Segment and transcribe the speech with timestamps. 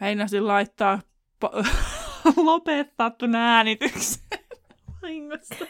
[0.00, 1.00] Meinasin laittaa
[1.44, 1.64] po-
[2.44, 4.22] lopettaa tuon äänityksen
[5.02, 5.66] vahingossa.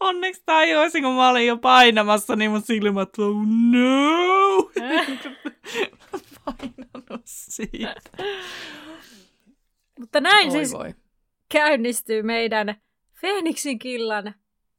[0.00, 3.36] Onneksi tajuaisin, kun mä olin jo painamassa, niin mun silmät oh
[3.70, 4.70] no!
[6.44, 7.94] Painanut siitä.
[10.00, 10.94] Mutta näin Oi siis voi.
[11.48, 12.74] käynnistyy meidän
[13.20, 14.34] Feeniksin killan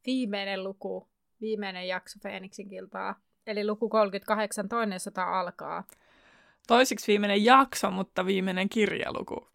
[0.06, 1.08] viimeinen luku,
[1.40, 3.14] viimeinen jakso Feeniksin kiltaa.
[3.46, 5.84] Eli luku 38, toinen sota alkaa.
[6.68, 9.48] Toisiksi viimeinen jakso, mutta viimeinen kirjaluku.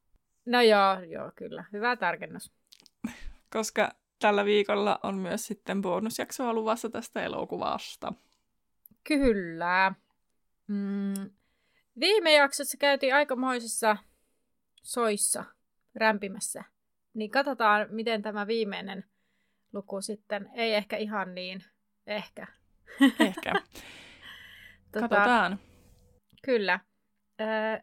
[0.45, 1.65] No joo, joo, kyllä.
[1.73, 2.51] Hyvä tarkennus.
[3.49, 8.13] Koska tällä viikolla on myös sitten bonusjaksoa luvassa tästä elokuvasta.
[9.03, 9.93] Kyllä.
[10.67, 11.29] Mm.
[11.99, 13.97] Viime jaksossa käytiin aikamoisessa
[14.83, 15.43] soissa,
[15.95, 16.63] rämpimässä.
[17.13, 19.03] Niin katsotaan, miten tämä viimeinen
[19.73, 21.63] luku sitten, ei ehkä ihan niin,
[22.07, 22.47] ehkä.
[23.19, 23.53] Ehkä.
[24.93, 25.59] Katsotaan.
[26.45, 26.79] Kyllä.
[27.43, 27.79] Öö,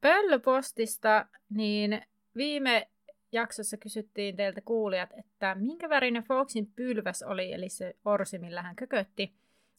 [0.00, 2.02] Pöllöpostista, niin
[2.36, 2.90] viime
[3.32, 8.76] jaksossa kysyttiin teiltä kuulijat, että minkä värinen Foxin pylväs oli, eli se orsi, millä hän
[8.76, 9.34] kökötti.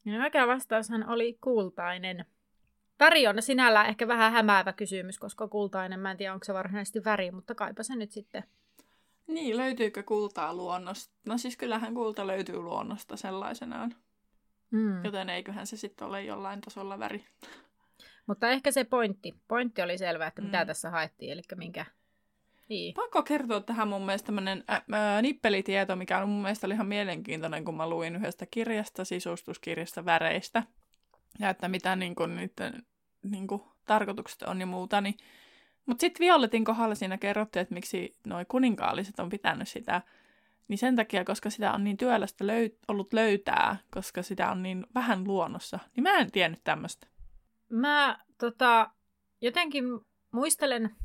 [0.06, 2.26] Ja oikea vastaushan oli kultainen.
[3.00, 7.04] Väri on sinällään ehkä vähän hämäävä kysymys, koska kultainen, mä en tiedä onko se varsinaisesti
[7.04, 8.44] väri, mutta kaipa se nyt sitten.
[9.28, 11.14] Niin, löytyykö kultaa luonnosta?
[11.26, 13.96] No siis kyllähän kulta löytyy luonnosta sellaisenaan.
[14.72, 15.06] Mm.
[15.06, 17.26] Joten eiköhän se sitten ole jollain tasolla väri.
[18.28, 19.36] Mutta ehkä se pointti.
[19.48, 20.68] Pointti oli selvä, että mitä Mm.
[20.68, 21.86] tässä haettiin, eli minkä...
[22.70, 22.94] Niin.
[22.94, 26.88] Pakko kertoa tähän mun mielestä tämmönen äh, äh, nippelitieto, mikä on mun mielestä oli ihan
[26.88, 30.64] mielenkiintoinen, kun mä luin yhdestä kirjasta, sisustuskirjasta väreistä.
[31.40, 32.84] Ja että mitä niin kuin, niiden
[33.24, 35.02] niin kuin, tarkoitukset on ja muuta.
[35.02, 35.18] Niin...
[35.86, 40.02] Mutta sitten Violetin kohdalla siinä kerrottiin, että miksi noi kuninkaalliset on pitänyt sitä.
[40.68, 44.86] Niin sen takia, koska sitä on niin työlästä löy- ollut löytää, koska sitä on niin
[44.96, 45.80] vähän luonnossa.
[45.96, 47.08] Niin mä en tiennyt tämmöistä.
[47.70, 48.92] Mä tota,
[49.42, 49.84] jotenkin
[50.32, 50.96] muistelen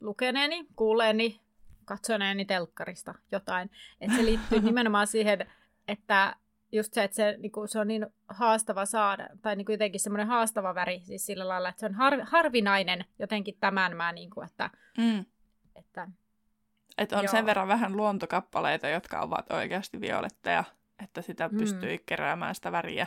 [0.00, 1.40] lukeneeni, kuuleeni,
[1.84, 3.70] katsoneeni telkkarista jotain.
[4.00, 5.46] Että se liittyy nimenomaan siihen,
[5.88, 6.36] että
[6.72, 10.74] just se, että se, niinku, se on niin haastava saada, tai niinku jotenkin semmoinen haastava
[10.74, 15.24] väri, siis sillä lailla, että se on har, harvinainen jotenkin tämän mä, niinku, että, Mm.
[15.76, 16.08] että
[16.98, 17.30] Että on Joo.
[17.30, 20.64] sen verran vähän luontokappaleita, jotka ovat oikeasti violetteja,
[21.04, 21.58] että sitä Mm.
[21.58, 23.06] pystyy keräämään sitä väriä.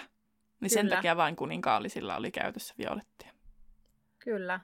[0.59, 0.95] Niin sen Kyllä.
[0.95, 3.31] takia vain kuninkaallisilla oli käytössä violettia.
[4.19, 4.59] kyllä.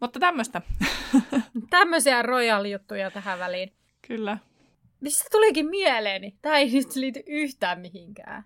[0.00, 0.62] Mutta tämmöistä.
[1.70, 3.72] Tämmöisiä royal-juttuja tähän väliin.
[4.08, 4.38] Kyllä.
[5.00, 6.38] Mistä tulikin mieleeni?
[6.42, 8.44] Tämä ei nyt liity yhtään mihinkään.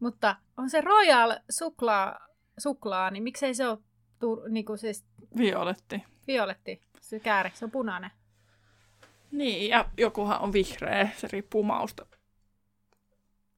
[0.00, 2.18] Mutta on se royal suklaa,
[2.58, 3.78] suklaa niin miksei se ole
[4.18, 5.04] tu, niinku siis
[5.38, 6.04] Violetti.
[6.26, 8.10] violetti, se kääre, se on punainen.
[9.32, 11.08] Niin, ja jokuhan on vihreä.
[11.16, 12.06] Se riippuu mausta.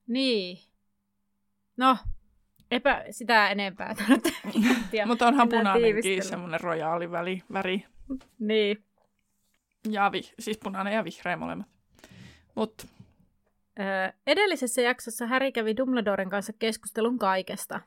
[0.07, 0.59] Niin.
[1.81, 1.97] No,
[2.71, 4.33] epä sitä enempää tarvitse.
[5.07, 7.85] Mutta onhan punainenkin semmoinen rojaali väli, väri.
[8.39, 8.85] Niin.
[9.91, 11.67] Ja vi, siis punainen ja vihreä molemmat.
[12.55, 12.87] Mutta
[13.81, 17.81] Öö, edellisessä jaksossa Harry kävi Dumbledoren kanssa keskustelun kaikesta.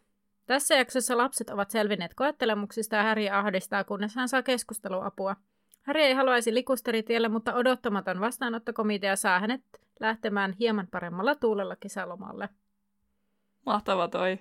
[0.45, 5.35] Tässä jaksossa lapset ovat selvinneet koettelemuksista ja Harry ahdistaa, kunnes hän saa keskusteluapua.
[5.81, 9.61] Harry ei haluaisi likusteritielle, mutta odottamaton vastaanottokomitea saa hänet
[9.99, 12.49] lähtemään hieman paremmalla tuulella kesälomalle.
[13.65, 14.39] Mahtava toi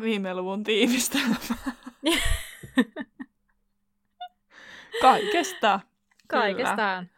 [0.00, 1.36] viime luvun tiivistelmä.
[5.02, 5.80] Kaikesta.
[6.28, 7.10] Kaikestaan.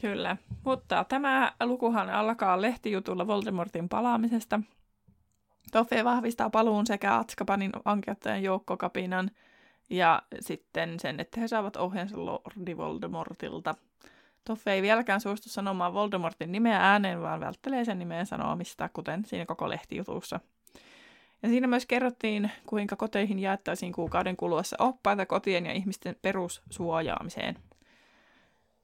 [0.00, 4.60] Kyllä, mutta tämä lukuhan alkaa lehtijutulla Voldemortin palaamisesta.
[5.72, 9.30] Toffe vahvistaa paluun sekä Atskabanin vankeuttajien joukkokapinan
[9.90, 13.74] ja sitten sen, että he saavat ohjeensa Lordi Voldemortilta.
[14.44, 19.46] Toffe ei vieläkään suostu sanomaan Voldemortin nimeä ääneen, vaan välttelee sen nimeen sanomista, kuten siinä
[19.46, 20.40] koko lehtijutussa.
[21.42, 27.56] Ja siinä myös kerrottiin, kuinka koteihin jaettaisiin kuukauden kuluessa oppaita kotien ja ihmisten perussuojaamiseen.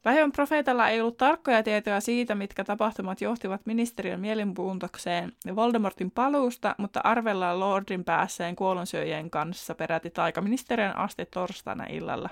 [0.02, 6.74] Päivän profeetalla ei ollut tarkkoja tietoja siitä, mitkä tapahtumat johtivat ministeriön mielenpuuntokseen ja Voldemortin paluusta,
[6.78, 12.30] mutta arvellaan Lordin päässeen kuolonsyöjien kanssa peräti taikaministeriön asti torstaina illalla.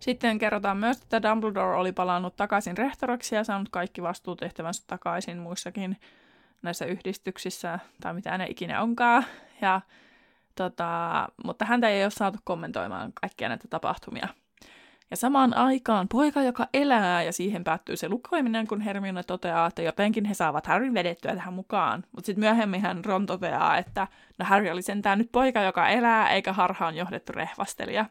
[0.00, 5.96] Sitten kerrotaan myös, että Dumbledore oli palannut takaisin rehtoriksi ja saanut kaikki vastuutehtävänsä takaisin muissakin
[6.62, 9.24] näissä yhdistyksissä, tai mitä ne ikinä onkaan.
[9.60, 9.80] Ja
[10.60, 14.28] Tota, mutta häntä ei ole saatu kommentoimaan kaikkia näitä tapahtumia.
[15.10, 19.82] Ja samaan aikaan poika, joka elää, ja siihen päättyy se lukkoiminen, kun Hermione toteaa, että
[19.82, 22.04] jotenkin he saavat Harryn vedettyä tähän mukaan.
[22.12, 24.08] Mutta sitten myöhemmin hän Ron toteaa, että
[24.38, 28.06] no Harry oli sentään nyt poika, joka elää, eikä harhaan johdettu rehvastelija.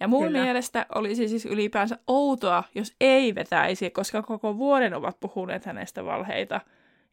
[0.00, 0.42] Ja mun Kyllä.
[0.42, 6.60] mielestä olisi siis ylipäänsä outoa, jos ei vetäisi, koska koko vuoden ovat puhuneet hänestä valheita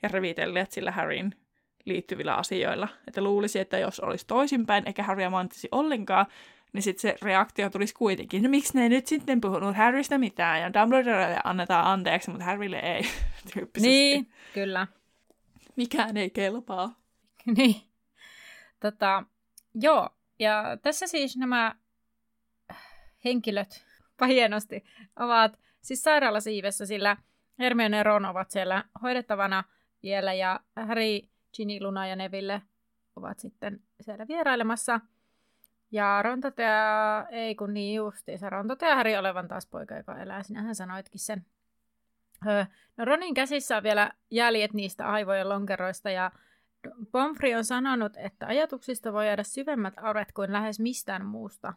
[0.03, 1.35] ja revitelleet sillä Harryn
[1.85, 2.87] liittyvillä asioilla.
[3.07, 6.25] Että luulisi, että jos olisi toisinpäin, eikä Harrya manttisi ollenkaan,
[6.73, 8.43] niin sitten se reaktio tulisi kuitenkin.
[8.43, 12.79] No miksi ne ei nyt sitten puhunut Harrystä mitään, ja Dumbledorelle annetaan anteeksi, mutta Harrylle
[12.79, 13.01] ei.
[13.81, 14.87] Niin, kyllä.
[15.75, 16.95] Mikään ei kelpaa.
[17.57, 17.75] niin.
[18.79, 19.23] Tota,
[19.73, 20.09] joo,
[20.39, 21.75] ja tässä siis nämä
[23.25, 23.85] henkilöt
[24.27, 24.83] hienosti
[25.19, 27.17] ovat siis sairaalasiivessä, sillä
[27.59, 29.63] Hermione ja Ron ovat siellä hoidettavana
[30.03, 31.19] vielä, ja Harry,
[31.55, 32.61] Ginny, Luna ja Neville
[33.15, 34.99] ovat sitten siellä vierailemassa–
[35.91, 40.43] ja Ron toteaa, ei kun niin justiinsa, Ron toteaa Harry olevan taas poika, joka elää.
[40.43, 41.45] Sinähän sanoitkin sen.
[42.97, 46.31] No Ronin käsissä on vielä jäljet niistä aivojen lonkeroista ja
[47.11, 51.73] Pomfrey on sanonut, että ajatuksista voi jäädä syvemmät auret kuin lähes mistään muusta.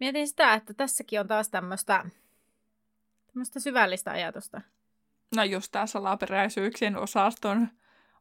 [0.00, 2.04] Mietin sitä, että tässäkin on taas tämmöistä
[3.26, 4.60] tämmöistä syvällistä ajatusta.
[5.36, 7.68] No just tämä salaperäisyyksien osaston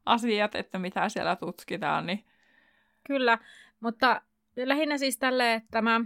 [0.05, 2.25] asiat, että mitä siellä tutkitaan, niin...
[3.07, 3.37] Kyllä,
[3.79, 4.21] mutta
[4.55, 6.01] lähinnä siis tälle, että tämä,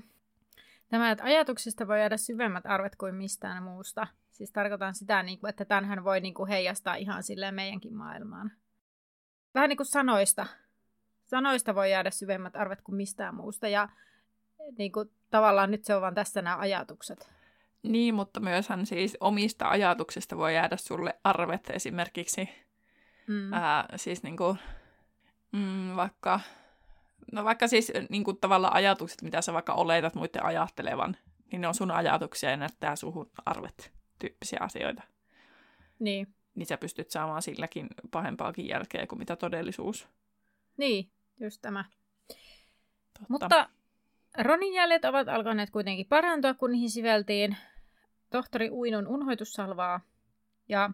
[0.89, 4.07] tämä, että ajatuksista voi jäädä syvemmät arvet kuin mistään muusta.
[4.31, 8.51] Siis tarkoitan sitä, niin kuin, että tämänhän voi niin kuin heijastaa ihan silleen meidänkin maailmaan.
[9.53, 10.45] Vähän niin kuin sanoista.
[11.25, 13.67] Sanoista voi jäädä syvemmät arvet kuin mistään muusta.
[13.67, 13.89] Ja
[14.77, 17.29] niin kuin, tavallaan nyt se on vaan tässä nämä ajatukset.
[17.83, 22.49] Niin, mutta myöshän siis omista ajatuksista voi jäädä sulle arvet esimerkiksi.
[23.27, 23.53] Mm.
[23.53, 24.57] Ää, siis niin kuin,
[25.51, 26.39] mm, vaikka
[27.31, 31.17] No vaikka siis niin kuin tavallaan ajatukset, mitä sä vaikka oletat muiden ajattelevan,
[31.51, 35.03] niin ne on sun ajatuksia ja näyttää suhun arvet tyyppisiä asioita.
[35.99, 36.27] Niin.
[36.55, 40.07] Niin sä pystyt saamaan silläkin pahempaakin jälkeä kuin mitä todellisuus.
[40.77, 41.85] Niin, just tämä.
[42.27, 43.25] Totta.
[43.29, 43.69] Mutta
[44.37, 47.57] Ronin jäljet ovat alkaneet kuitenkin parantua, kun niihin siveltiin
[48.29, 50.01] tohtori Uinun unhoitussalvaa.
[50.69, 50.89] Ja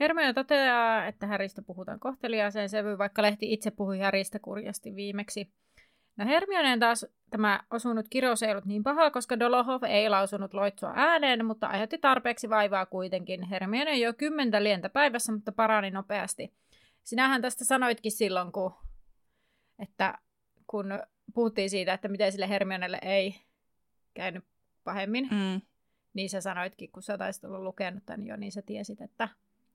[0.00, 5.52] Hermione toteaa, että Häristä puhutaan kohteliaaseen sävyyn, vaikka lehti itse puhui Häristä kurjasti viimeksi.
[6.16, 10.92] No Hermioneen taas tämä osunut kirous ei ollut niin paha, koska Dolohov ei lausunut loitsua
[10.96, 13.42] ääneen, mutta aiheutti tarpeeksi vaivaa kuitenkin.
[13.42, 16.52] Hermione jo kymmentä lientä päivässä, mutta parani nopeasti.
[17.02, 18.74] Sinähän tästä sanoitkin silloin, kun,
[19.78, 20.18] että
[20.66, 20.86] kun
[21.34, 23.34] puhuttiin siitä, että miten sille Hermionelle ei
[24.14, 24.44] käynyt
[24.84, 25.60] pahemmin, mm.
[26.14, 29.28] niin sä sanoitkin, kun sä taisit olla lukenut tämän jo, niin sä tiesit, että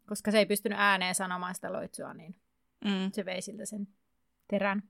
[0.06, 2.36] koska se ei pystynyt ääneen sanomaan sitä loitsua, niin
[2.86, 3.12] mm.
[3.14, 3.88] se vei siltä sen
[4.48, 4.84] terän.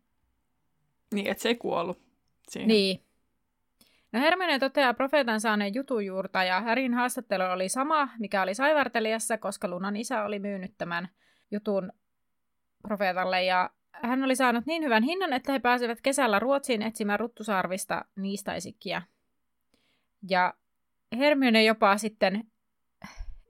[1.14, 2.02] Niin, että se ei kuollut
[2.50, 2.68] siihen.
[2.68, 3.04] Niin.
[4.12, 9.68] No Hermione toteaa profeetan saaneen jutujuurta ja Härin haastattelu oli sama, mikä oli saivartelijassa, koska
[9.68, 11.10] Lunan isä oli myynyt tämän
[11.52, 11.92] jutun
[12.82, 13.70] profeetalle ja
[14.04, 19.02] hän oli saanut niin hyvän hinnan, että he pääsevät kesällä Ruotsiin etsimään ruttusarvista niistaisikkiä.
[20.30, 20.54] Ja
[21.18, 22.44] Hermione jopa sitten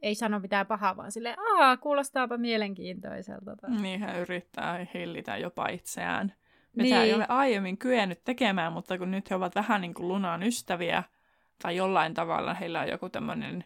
[0.02, 3.68] ei sano mitään pahaa, vaan silleen, aa, kuulostaapa mielenkiintoiselta.
[3.82, 6.34] Niin, hän yrittää hillitä jopa itseään.
[6.76, 7.06] Mitä niin.
[7.06, 11.04] ei ole aiemmin kyennyt tekemään, mutta kun nyt he ovat vähän niin kuin Lunan ystäviä,
[11.62, 13.66] tai jollain tavalla heillä on joku tämmöinen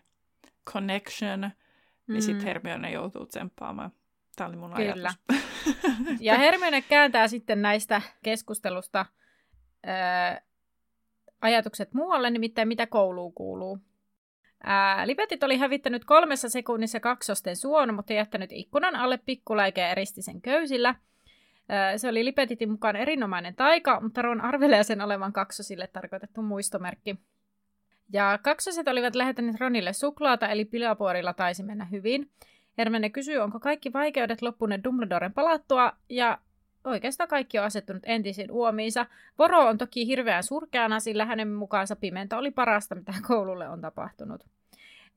[0.69, 1.41] connection,
[2.07, 2.21] niin mm.
[2.21, 3.91] sitten Hermione joutuu tsemppaamaan.
[4.35, 4.93] Tämä oli mun Kyllä.
[5.03, 5.19] ajatus.
[6.19, 9.05] ja Hermione kääntää sitten näistä keskustelusta
[9.85, 10.41] ää,
[11.41, 13.79] ajatukset muualle, nimittäin mitä kouluun kuuluu.
[14.63, 20.41] Ää, Lipetit oli hävittänyt kolmessa sekunnissa kaksosten suon, mutta jättänyt ikkunan alle pikkuläikeä eristi sen
[20.41, 20.95] köysillä.
[21.69, 27.15] Ää, se oli Lipetitin mukaan erinomainen taika, mutta Ron arvelee sen olevan kaksosille tarkoitettu muistomerkki.
[28.13, 32.31] Ja kaksoset olivat lähettäneet Ronille suklaata, eli pilapuorilla taisi mennä hyvin.
[32.77, 36.38] Hermione kysyy, onko kaikki vaikeudet loppuneet Dumbledoren palattua, ja
[36.84, 39.06] oikeastaan kaikki on asettunut entisiin uomiinsa.
[39.39, 44.46] Voro on toki hirveän surkeana, sillä hänen mukaansa pimento oli parasta, mitä koululle on tapahtunut.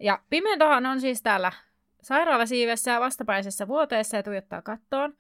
[0.01, 1.53] Ja pimentohan on siis täällä
[2.03, 5.15] sairaalasiivessä ja vastapäisessä vuoteessa ja tuijottaa kattoon.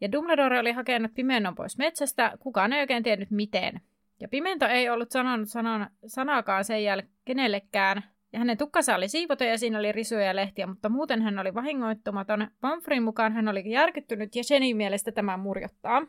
[0.00, 3.80] Ja Dumbledore oli hakenut pimennon pois metsästä, kukaan ei oikein tiennyt miten.
[4.20, 8.02] Ja Pimento ei ollut sanonut sanan, sanaakaan sen jälkeen kenellekään,
[8.38, 12.48] hänen tukkansa oli siivoton ja siinä oli risuja ja lehtiä, mutta muuten hän oli vahingoittumaton.
[12.60, 16.02] Pomfrin mukaan hän oli järkyttynyt ja Jenin mielestä tämä murjottaa.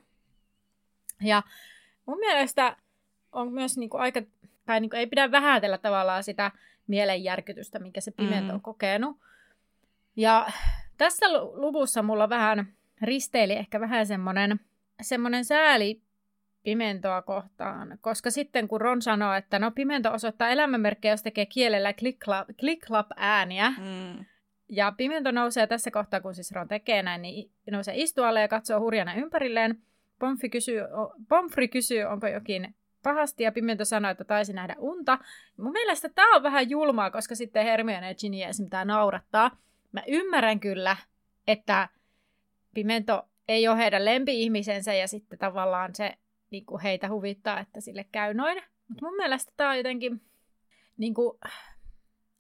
[1.22, 1.44] Ja
[2.06, 2.78] mun mielestä
[3.32, 4.22] on myös niinku aika,
[4.66, 6.52] tai niinku ei pidä vähätellä tavallaan sitä
[6.88, 8.64] mielenjärkytystä, minkä se Pimento on mm.
[8.64, 9.18] kokenut.
[10.16, 10.48] Ja
[10.98, 14.60] tässä luvussa mulla vähän risteili ehkä vähän semmoinen,
[15.02, 16.02] semmoinen sääli
[16.64, 21.94] pimentoa kohtaan, koska sitten kun Ron sanoo, että no pimento osoittaa elämänmerkkejä, jos tekee kielellä
[22.62, 24.26] click-clap ääniä, mm.
[24.70, 28.80] ja pimento nousee tässä kohtaa, kun siis Ron tekee näin, niin nousee istualle ja katsoo
[28.80, 29.82] hurjana ympärilleen.
[30.20, 30.82] Pomfri kysyy,
[31.30, 35.18] Pomfri kysyy, onko jokin pahasti, ja Pimento sanoo, että taisi nähdä unta.
[35.58, 39.52] Mun mielestä tämä on vähän julmaa, koska sitten Hermione ja Ginny esimerkiksi tämä naurattaa.
[39.92, 40.98] Mä ymmärrän kyllä,
[41.48, 41.90] että
[42.74, 46.14] Pimento ei ole heidän lempi-ihmisensä, ja sitten tavallaan se
[46.52, 48.64] niin kuin heitä huvittaa, että sille käy noin.
[48.88, 50.22] Mutta mun mielestä tämä on jotenkin...
[50.98, 51.40] Niin kuin,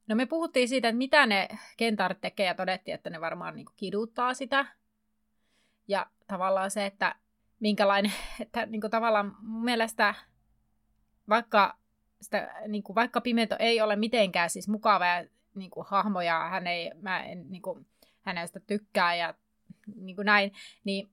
[0.07, 1.47] no me puhuttiin siitä, että mitä ne
[1.77, 4.65] kentaarit tekee, ja todettiin, että ne varmaan niin kuin kiduttaa sitä.
[5.87, 7.15] Ja tavallaan se, että
[7.59, 8.11] minkälainen,
[8.41, 10.15] että niin kuin tavallaan mun mielestä
[11.29, 11.77] vaikka,
[12.21, 16.49] sitä, niin kuin, vaikka Pimento ei ole mitenkään siis mukava ja niin kuin, hahmo ja
[16.49, 17.87] hän ei, mä en niin kuin,
[18.21, 19.33] hänestä tykkää ja
[19.95, 21.09] niin kuin näin, niin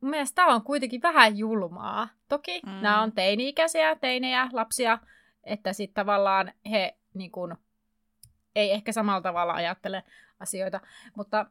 [0.00, 2.08] mun mielestä tämä on kuitenkin vähän julmaa.
[2.28, 2.72] Toki mm.
[2.72, 4.98] nämä on teini-ikäisiä, teinejä, lapsia,
[5.44, 7.54] että sitten tavallaan he niin kuin,
[8.56, 10.02] ei ehkä samalla tavalla ajattele
[10.40, 10.80] asioita,
[11.16, 11.46] mutta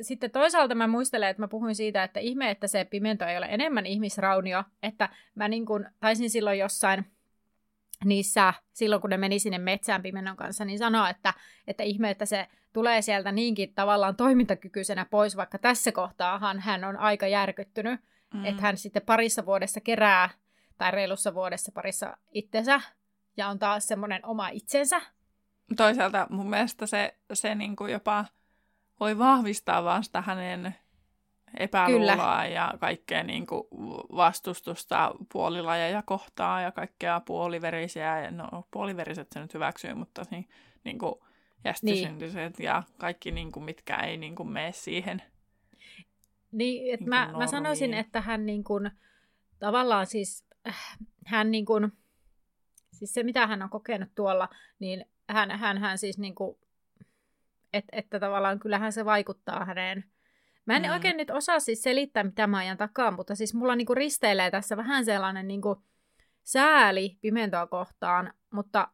[0.00, 3.46] sitten toisaalta mä muistelen, että mä puhuin siitä, että ihme, että se pimento ei ole
[3.50, 7.06] enemmän ihmisraunio, että mä niin kuin taisin silloin jossain
[8.04, 11.34] niissä, silloin kun ne meni sinne metsään pimennon kanssa, niin sanoa, että,
[11.66, 16.96] että ihme, että se tulee sieltä niinkin tavallaan toimintakykyisenä pois, vaikka tässä kohtaahan hän on
[16.96, 18.00] aika järkyttynyt,
[18.34, 18.44] mm.
[18.44, 20.30] että hän sitten parissa vuodessa kerää,
[20.78, 22.80] tai reilussa vuodessa parissa itsensä,
[23.36, 25.00] ja on taas semmoinen oma itsensä.
[25.76, 28.24] Toisaalta mun mielestä se, se niin kuin jopa
[29.00, 30.74] voi vahvistaa vaan sitä hänen
[31.56, 33.62] epäluuloa ja kaikkea niin kuin
[34.16, 38.30] vastustusta puolilajeja kohtaan ja kaikkea puoliverisiä.
[38.30, 40.48] No puoliveriset se nyt hyväksyy, mutta niin,
[40.84, 41.14] niin kuin
[41.64, 42.66] jästisyntyset niin.
[42.66, 45.22] ja kaikki, niin kuin, mitkä ei niin kuin, mene siihen.
[46.52, 48.90] Niin, että niin mä, mä sanoisin, että hän niin kuin,
[49.58, 51.92] tavallaan siis, äh, hän niin kuin,
[52.92, 56.58] siis se mitä hän on kokenut tuolla, niin hän, hän, hän siis niin kuin,
[57.72, 60.04] että, että tavallaan kyllähän se vaikuttaa häneen.
[60.68, 60.92] Mä en mm.
[60.92, 64.76] oikein nyt osaa siis selittää, mitä mä ajan takaa, mutta siis mulla niinku risteilee tässä
[64.76, 65.82] vähän sellainen niinku
[66.44, 68.88] sääli pimentoa kohtaan, mutta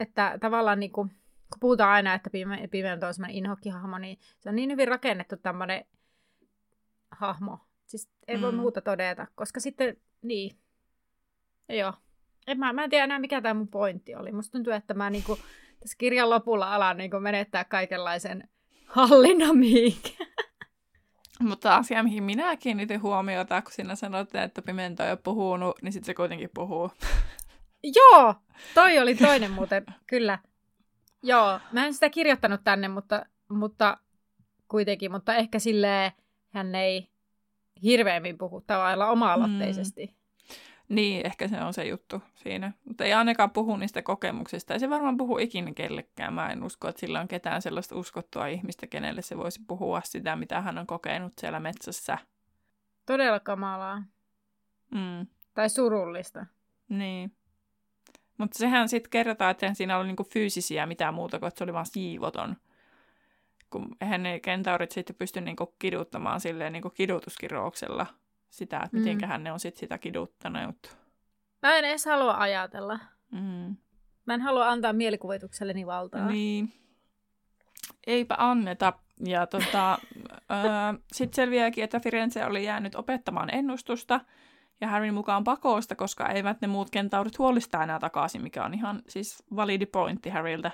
[0.00, 1.04] että tavallaan niinku,
[1.50, 2.30] kun puhutaan aina, että
[2.70, 5.84] pimento on semmoinen inhokkihahmo, niin se on niin hyvin rakennettu tämmöinen
[7.10, 7.58] hahmo.
[7.86, 8.42] Siis ei mm.
[8.42, 10.56] voi muuta todeta, koska sitten, niin,
[11.68, 11.92] joo.
[12.46, 14.32] En mä, mä en tiedä enää, mikä tämä mun pointti oli.
[14.32, 15.38] Musta tuntuu, että mä niinku,
[15.80, 18.48] tässä kirjan lopulla alan niin menettää kaikenlaisen
[18.92, 20.08] hallinnan mihinkä.
[21.40, 25.92] Mutta asia, mihin minä kiinnitin huomiota, kun sinä sanoit, että Pimento ei ole puhunut, niin
[25.92, 26.90] sitten se kuitenkin puhuu.
[27.82, 28.34] Joo,
[28.74, 30.38] toi oli toinen muuten, kyllä.
[31.22, 33.96] Joo, mä en sitä kirjoittanut tänne, mutta, mutta
[34.68, 36.12] kuitenkin, mutta ehkä silleen
[36.48, 37.08] hän ei
[37.82, 40.06] hirveämmin puhu tavallaan oma-aloitteisesti.
[40.06, 40.21] Mm.
[40.92, 42.72] Niin, ehkä se on se juttu siinä.
[42.84, 44.74] Mutta ei ainakaan puhu niistä kokemuksista.
[44.74, 46.34] Ei se varmaan puhu ikinä kellekään.
[46.34, 50.36] Mä en usko, että sillä on ketään sellaista uskottua ihmistä, kenelle se voisi puhua sitä,
[50.36, 52.18] mitä hän on kokenut siellä metsässä.
[53.06, 54.02] Todella kamalaa.
[54.90, 55.26] Mm.
[55.54, 56.46] Tai surullista.
[56.88, 57.32] Niin.
[58.38, 61.72] Mutta sehän sitten kerrotaan, että siinä oli niinku fyysisiä mitään muuta kuin, että se oli
[61.72, 62.56] vaan siivoton.
[63.70, 68.06] Kun eihän ne kentaurit sitten pysty niinku kiduttamaan silleen niinku kidutuskirouksella–
[68.52, 69.02] sitä, että mm.
[69.02, 70.96] miten hän ne on sit sitä kiduttanut.
[71.62, 72.98] Mä en edes halua ajatella.
[73.30, 73.76] Mm.
[74.26, 76.26] Mä en halua antaa mielikuvitukselleni valtaa.
[76.26, 76.72] Niin.
[78.06, 78.92] Eipä anneta.
[79.26, 79.98] Ja tota,
[81.12, 84.20] sitten selviääkin, että Firenze oli jäänyt opettamaan ennustusta
[84.80, 89.02] ja Harryn mukaan pakosta, koska eivät ne muut kentaurit huolista enää takaisin, mikä on ihan
[89.08, 90.70] siis validi pointti Harryltä.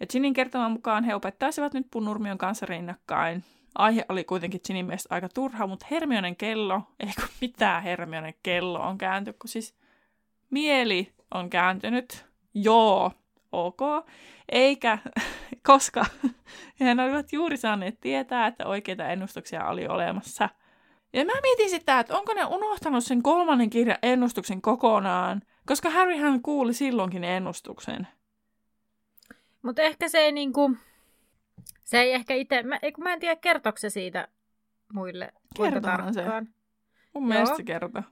[0.00, 3.44] Ja Ginin kertoman mukaan he opettaisivat nyt Punurmion kanssa rinnakkain,
[3.78, 8.80] Aihe oli kuitenkin Ginin mielestä aika turha, mutta Hermionen kello, ei kun mitään Hermionen kello
[8.80, 9.74] on kääntynyt, kun siis
[10.50, 12.26] mieli on kääntynyt.
[12.54, 13.12] Joo,
[13.52, 13.80] ok.
[14.48, 14.98] Eikä,
[15.66, 16.04] koska
[16.80, 20.48] he olivat juuri saaneet tietää, että oikeita ennustuksia oli olemassa.
[21.12, 26.42] Ja mä mietin sitä, että onko ne unohtanut sen kolmannen kirjan ennustuksen kokonaan, koska Harryhän
[26.42, 28.08] kuuli silloinkin ennustuksen.
[29.62, 30.76] Mutta ehkä se ei niinku...
[31.86, 34.28] Se ei ehkä itse, mä, kun mä en tiedä kertooko se siitä
[34.92, 35.32] muille.
[35.56, 36.24] Kertohan se.
[37.14, 38.02] Mun mielestä se kertoo.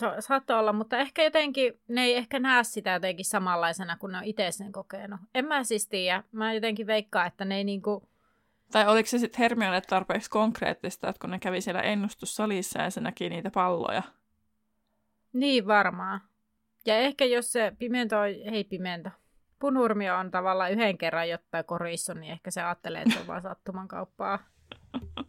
[0.00, 4.18] Sa- saattoi olla, mutta ehkä jotenkin ne ei ehkä näe sitä jotenkin samanlaisena, kun ne
[4.18, 5.20] on itse sen kokenut.
[5.34, 6.22] En mä siis tiedä.
[6.32, 8.08] Mä jotenkin veikkaan, että ne ei niinku...
[8.70, 13.00] Tai oliko se sitten Hermione tarpeeksi konkreettista, että kun ne kävi siellä ennustussalissa ja se
[13.00, 14.02] näki niitä palloja?
[15.32, 16.20] Niin varmaan.
[16.86, 18.16] Ja ehkä jos se pimento,
[18.50, 19.10] hei pimento,
[19.58, 23.42] punurmio on tavallaan yhden kerran jotta korissa, niin ehkä se ajattelee, että se on vaan
[23.42, 24.38] sattuman kauppaa.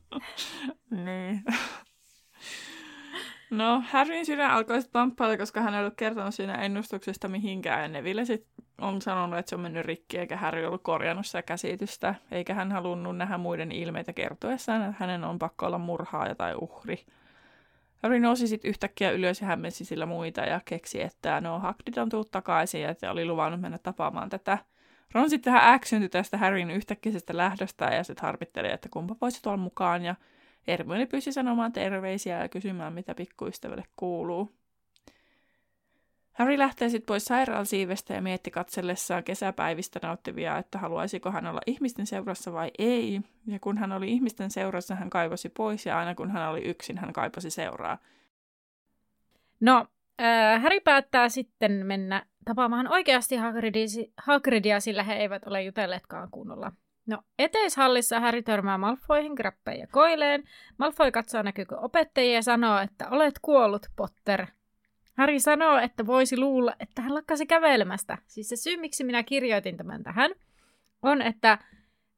[1.06, 1.44] niin.
[3.50, 7.82] No, Harryn sydän alkoi sitten pamppailla, koska hän ei ollut kertonut siinä ennustuksesta mihinkään.
[7.82, 8.48] Ja Neville sit
[8.82, 12.16] on sanonut, että se on mennyt rikki, eikä Harry ollut korjannut sitä käsitystä.
[12.32, 17.06] Eikä hän halunnut nähdä muiden ilmeitä kertoessaan, että hänen on pakko olla murhaaja tai uhri.
[18.04, 22.10] Harry nousi sitten yhtäkkiä ylös ja hämmensi sillä muita ja keksi, että no Hagrid on
[22.10, 24.58] tullut takaisin ja että oli luvannut mennä tapaamaan tätä.
[25.14, 29.58] Ron sitten vähän äksyyntyi tästä Harryn yhtäkkisestä lähdöstä ja sitten harvitteli, että kumpa voisi tulla
[29.58, 30.16] mukaan ja
[30.68, 34.59] Hermione pyysi sanomaan terveisiä ja kysymään, mitä pikkuystävälle kuuluu.
[36.40, 42.08] Harry lähtee sitten pois sairaalasiivestä ja mietti katsellessaan kesäpäivistä nauttivia, että haluaisiko hän olla ihmisten
[42.08, 43.22] seurassa vai ei.
[43.48, 46.98] Ja kun hän oli ihmisten seurassa, hän kaivosi pois ja aina kun hän oli yksin,
[46.98, 47.98] hän kaipasi seuraa.
[49.60, 49.86] No,
[50.22, 53.36] äh, Harry päättää sitten mennä tapaamaan oikeasti
[54.18, 56.72] Hagridia, sillä he eivät ole jutelleetkaan kunnolla.
[57.06, 60.44] No, eteishallissa Harry törmää Malfoihin, Grappeen ja Koileen.
[60.78, 64.46] Malfoy katsoo näkyykö opettajia ja sanoo, että olet kuollut, Potter.
[65.20, 68.18] Harry sanoo, että voisi luulla, että hän lakkasi kävelemästä.
[68.28, 70.32] Siis se syy, miksi minä kirjoitin tämän tähän,
[71.02, 71.58] on, että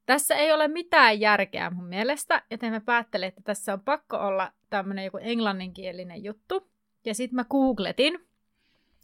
[0.06, 4.52] tässä ei ole mitään järkeä mun mielestä, joten mä päättelin, että tässä on pakko olla
[4.70, 6.72] tämmöinen joku englanninkielinen juttu.
[7.06, 8.20] Ja sitten mä googletin,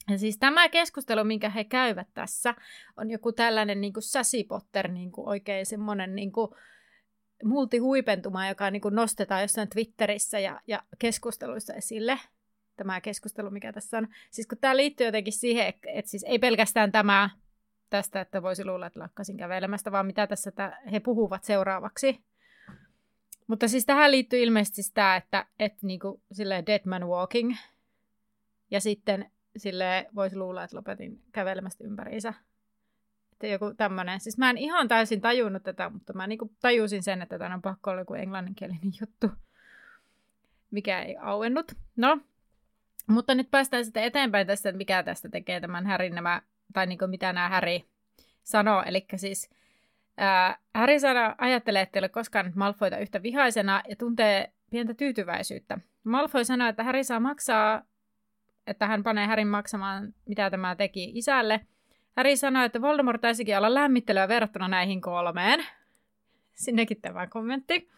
[0.09, 2.55] ja siis tämä keskustelu, minkä he käyvät tässä,
[2.97, 6.51] on joku tällainen niin kuin Sassy Potter, niin kuin oikein semmoinen niin kuin
[7.43, 12.19] multihuipentuma, joka niin kuin nostetaan jossain Twitterissä ja, ja keskusteluissa esille.
[12.77, 14.07] Tämä keskustelu, mikä tässä on.
[14.31, 17.29] Siis kun tämä liittyy jotenkin siihen, että, siis ei pelkästään tämä
[17.89, 20.51] tästä, että voisi luulla, että lakkasin kävelemästä, vaan mitä tässä
[20.91, 22.23] he puhuvat seuraavaksi.
[23.47, 26.21] Mutta siis tähän liittyy ilmeisesti sitä, että, että niin kuin,
[26.67, 27.55] dead man walking,
[28.71, 32.33] ja sitten sille voisi luulla, että lopetin kävelemästä ympäriinsä.
[33.31, 34.19] Että joku tämmöinen.
[34.19, 37.61] Siis mä en ihan täysin tajunnut tätä, mutta mä niinku tajusin sen, että tämä on
[37.61, 39.29] pakko olla joku englanninkielinen juttu,
[40.71, 41.71] mikä ei auennut.
[41.95, 42.19] No,
[43.07, 46.41] mutta nyt päästään sitten eteenpäin tästä, että mikä tästä tekee tämän Härin nämä,
[46.73, 47.85] tai niinku mitä nämä Häri
[48.43, 48.83] sanoo.
[48.85, 49.49] Eli siis
[50.17, 55.77] ää, Häri sanoo, ajattelee, että ei ole koskaan Malfoita yhtä vihaisena ja tuntee pientä tyytyväisyyttä.
[56.03, 57.83] Malfoy sanoo, että Häri saa maksaa
[58.67, 61.61] että hän panee Härin maksamaan, mitä tämä teki isälle.
[62.17, 65.65] Häri sanoi, että Voldemort taisikin olla lämmittelyä verrattuna näihin kolmeen.
[66.53, 67.89] Sinnekin tämä kommentti.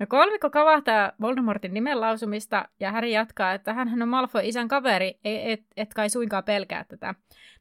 [0.00, 5.08] No kolmikko kavahtaa Voldemortin nimen lausumista ja Häri jatkaa, että hän on Malfoy isän kaveri,
[5.24, 7.14] et, et, et kai suinkaan pelkää tätä.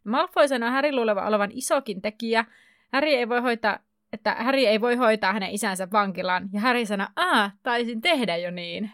[0.04, 2.46] No Malfoy sanoo Häri luuleva olevan isokin tekijä.
[2.94, 3.80] Häri ei voi hoitaa,
[4.14, 6.50] että Häri ei voi hoitaa hänen isänsä vankilaan.
[6.54, 8.92] Ja Häri sanoo, aa, taisin tehdä jo niin.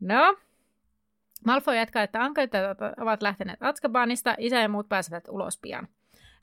[0.00, 0.36] No,
[1.44, 5.88] Malfoy jatkaa, että ankaittajat ovat lähteneet Atskabanista, isä ja muut pääsevät ulos pian.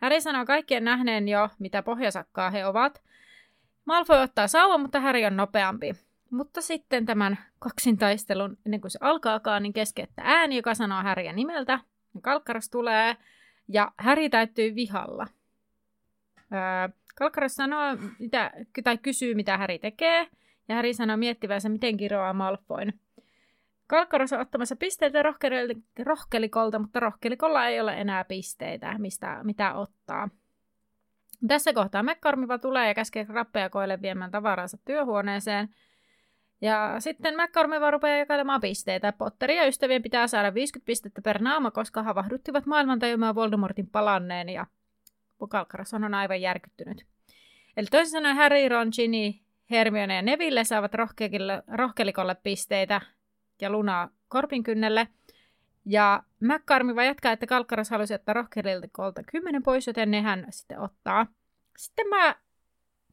[0.02, 3.02] Harry sanoo kaikkien nähneen jo, mitä pohjasakkaa he ovat.
[3.86, 5.94] Malfoy ottaa sauvan, mutta Harry on nopeampi.
[6.30, 11.80] Mutta sitten tämän kaksintaistelun, ennen kuin se alkaakaan, niin keskeyttää ääni, joka sanoo Harrya nimeltä.
[12.22, 13.18] Kalkkaras tulee
[13.68, 15.28] ja Harry täyttyy vihalla.
[16.54, 18.52] Öö, Kalkkaras sanoo, mitä,
[18.84, 20.28] tai kysyy, mitä Harry tekee,
[20.68, 22.94] ja Harry sanoo miettivänsä, miten kiroaa Malfoyn.
[23.88, 25.24] Kalkkaros on ottamassa pisteitä
[26.04, 30.30] rohkelikolta, mutta rohkelikolla ei ole enää pisteitä, mistä, mitä ottaa.
[31.48, 35.70] Tässä kohtaa McCormiva tulee ja käskee rappeja koille viemään tavaransa työhuoneeseen.
[36.62, 39.14] Ja sitten McCormiva rupeaa jakailemaan pisteitä.
[39.14, 44.50] Potteri ja ystävien pitää saada 50 pistettä per naama, koska havahduttivat maailman tajumaan Voldemortin palanneen
[44.50, 44.66] ja
[45.50, 47.06] Kalkkaros on aivan järkyttynyt.
[47.78, 49.34] Eli toisin sanoen Harry, Ron, Ginny,
[49.72, 50.92] Hermione ja Neville saavat
[51.68, 53.02] rohkelikolle pisteitä,
[53.62, 55.08] ja Luna korpinkynnelle.
[55.86, 58.48] Ja McCarmi vai jatkaa, että Kalkkaras halusi ottaa
[58.92, 61.28] kolta kymmenen pois, joten ne hän sitten ottaa.
[61.78, 62.36] Sitten mä,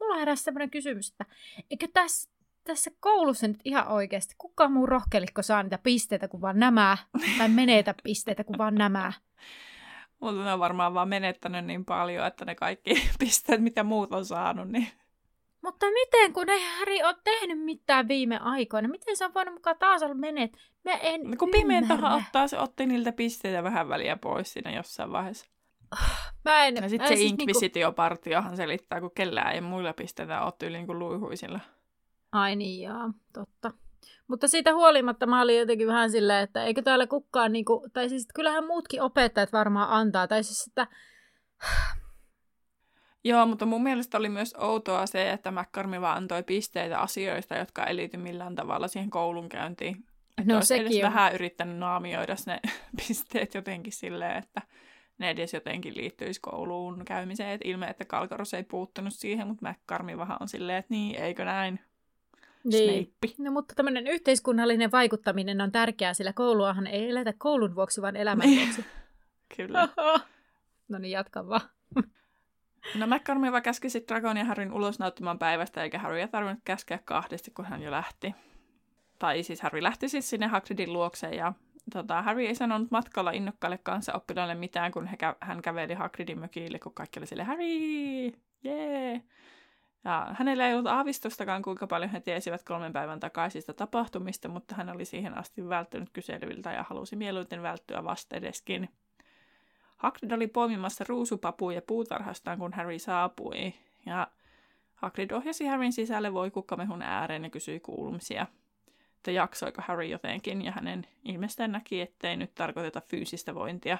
[0.00, 1.26] mulla heräsi sellainen kysymys, että
[1.70, 2.30] eikö tässä,
[2.64, 6.96] tässä koulussa nyt ihan oikeasti kukaan muu rohkelikko saa niitä pisteitä kuin vaan nämä,
[7.38, 9.12] tai menetä pisteitä kuin vaan nämä.
[10.20, 14.24] Mutta ne on varmaan vaan menettänyt niin paljon, että ne kaikki pisteet, mitä muut on
[14.24, 14.88] saanut, niin
[15.62, 18.88] mutta miten, kun ei Häri ole tehnyt mitään viime aikoina?
[18.88, 20.52] Miten se on voinut mukaan taas olla menet?
[20.84, 25.12] Mä en no, kun pimentohan ottaa, se otti niiltä pisteitä vähän väliä pois siinä jossain
[25.12, 25.46] vaiheessa.
[26.44, 28.56] Mä en, ja sitten se siis Inquisitio-partiohan niinku...
[28.56, 31.60] selittää, kun kellään ei muilla pisteitä ole yli niin kuin luihuisilla.
[32.32, 33.70] Ai niin, joo, totta.
[34.28, 38.08] Mutta siitä huolimatta mä olin jotenkin vähän silleen, että eikö täällä kukaan, niin kuin, tai
[38.08, 40.86] siis kyllähän muutkin opettajat varmaan antaa, tai siis että
[43.24, 47.86] Joo, mutta mun mielestä oli myös outoa se, että McCormi vaan antoi pisteitä asioista, jotka
[47.86, 50.04] ei liity millään tavalla siihen koulunkäyntiin.
[50.38, 51.02] Että no sekin edes on.
[51.02, 52.60] vähän yrittänyt naamioida ne
[53.06, 54.62] pisteet jotenkin silleen, että
[55.18, 57.50] ne edes jotenkin liittyisi kouluun käymiseen.
[57.50, 61.44] Et ilme, että Kalkaros ei puuttunut siihen, mutta McCarmi vähän on silleen, että niin, eikö
[61.44, 61.80] näin?
[62.64, 63.04] niin.
[63.04, 63.34] Snape.
[63.38, 68.46] No mutta tämmöinen yhteiskunnallinen vaikuttaminen on tärkeää, sillä kouluahan ei eletä koulun vuoksi, vaan elämän
[68.46, 68.60] niin.
[68.60, 68.84] vuoksi.
[69.56, 69.88] Kyllä.
[70.88, 71.70] no niin, jatka vaan.
[72.94, 77.50] No McCormiva käski sitten Dragon ja Harryn ulos nauttimaan päivästä, eikä Harry tarvinnut käskeä kahdesti,
[77.50, 78.34] kun hän jo lähti.
[79.18, 81.52] Tai siis Harry lähti siis sinne Hagridin luokseen ja
[81.92, 86.38] tota, Harry ei sanonut matkalla innokkaille kanssa oppilaille mitään, kun he kä- hän käveli Hagridin
[86.38, 88.32] mökille, kun kaikki oli sille Harry, jee!
[88.66, 89.22] Yeah!
[90.04, 94.88] Ja hänellä ei ollut aavistustakaan, kuinka paljon he tiesivät kolmen päivän takaisista tapahtumista, mutta hän
[94.88, 98.88] oli siihen asti välttynyt kyselyiltä ja halusi mieluiten välttyä vastedeskin.
[100.00, 103.74] Hagrid oli poimimassa ruusupapuja puutarhastaan, kun Harry saapui,
[104.06, 104.26] ja
[104.94, 108.46] Hagrid ohjasi Harryn sisälle voikukkamehun ääreen ja kysyi kuulumisia.
[109.16, 113.98] Että jaksoiko Harry jotenkin, ja hänen ilmestään näki, ettei nyt tarkoiteta fyysistä vointia.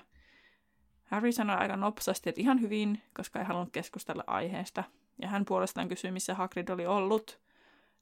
[1.05, 4.85] Harry sanoi aika nopsasti, että ihan hyvin, koska ei halunnut keskustella aiheesta–
[5.23, 7.41] ja hän puolestaan kysyi, missä Hagrid oli ollut.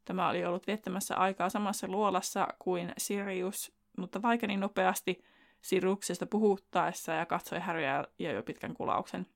[0.05, 5.25] Tämä oli ollut viettämässä aikaa samassa luolassa kuin Sirius, mutta vaikeni nopeasti
[5.61, 9.27] Siruksesta puhuttaessa ja katsoi Harryä ja jo pitkän kulauksen.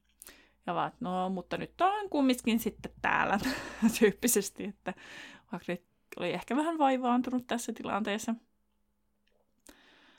[0.67, 3.39] Ja vaan, no, mutta nyt on kumminkin sitten täällä
[3.99, 4.95] tyyppisesti, että
[5.47, 5.83] Hagrid
[6.17, 8.35] oli ehkä vähän vaivaantunut tässä tilanteessa.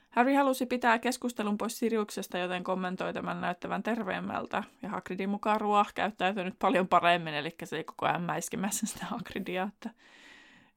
[0.10, 4.64] Harry halusi pitää keskustelun pois Siriuksesta, joten kommentoi tämän näyttävän terveemmältä.
[4.82, 9.70] Ja Hagridin mukaan Ruah käyttäytynyt paljon paremmin, eli se ei koko ajan mäiskimässä sitä Hagridia,
[9.74, 9.90] että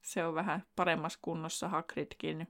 [0.02, 2.48] se on vähän paremmassa kunnossa Hagridkin.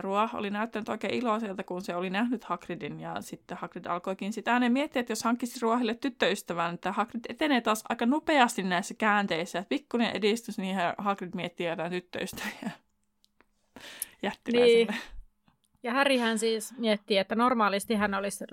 [0.00, 4.52] Ruah oli näyttänyt oikein iloiselta, kun se oli nähnyt Hagridin, ja sitten Hagrid alkoikin sitä
[4.52, 9.58] hänen miettiä, että jos hankkisi Ruahille tyttöystävän, että Hagrid etenee taas aika nopeasti näissä käänteissä,
[9.58, 12.70] että pikkuinen edistys, niin Hagrid miettii jotain tyttöystäviä.
[14.22, 14.92] Jättiläiselle.
[14.92, 15.00] Niin.
[15.82, 18.44] Ja Härihän siis miettii, että normaalisti hän olisi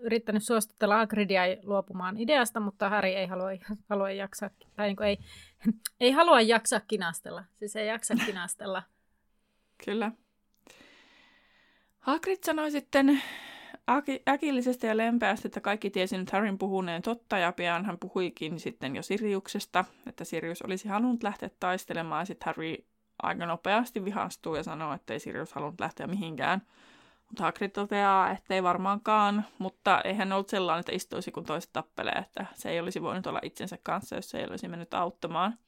[0.00, 3.48] yrittänyt suostutella Agridia luopumaan ideasta, mutta Häri ei halua,
[3.88, 5.18] halua jaksaa, tai niin ei,
[6.00, 7.44] ei halua jaksaa kinastella.
[7.54, 8.82] Siis ei jaksa kinastella.
[9.84, 10.12] Kyllä.
[12.08, 13.22] Hagrid sanoi sitten
[14.28, 18.96] äkillisesti ja lempeästi, että kaikki tiesi nyt Harryn puhuneen totta, ja pian hän puhuikin sitten
[18.96, 22.74] jo Siriuksesta, että Sirius olisi halunnut lähteä taistelemaan, ja sitten Harry
[23.22, 26.62] aika nopeasti vihastuu ja sanoo, että ei Sirius halunnut lähteä mihinkään.
[27.28, 32.14] Mutta Hagrid toteaa, että ei varmaankaan, mutta eihän ollut sellainen, että istuisi kun toiset tappelee,
[32.18, 35.58] että se ei olisi voinut olla itsensä kanssa, jos se ei olisi mennyt auttamaan.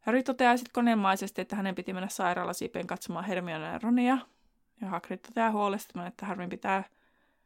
[0.00, 4.18] Harry toteaa sitten konemaisesti, että hänen piti mennä sairaalasiipeen katsomaan Hermione ja Ronia.
[4.80, 6.84] Ja Hagrid toteaa huolestunut, että Harryn pitää,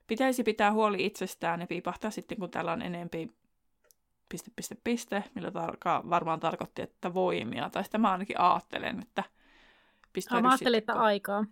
[0.07, 3.31] pitäisi pitää huoli itsestään ja piipahtaa sitten, kun täällä on enempi
[4.29, 7.71] piste, piste, piste, millä tarka, varmaan tarkoitti, että voimia.
[7.71, 9.25] Tai sitä mä ainakin ajattelen, että
[10.12, 11.45] pistää Mä ajattelin, että aikaa.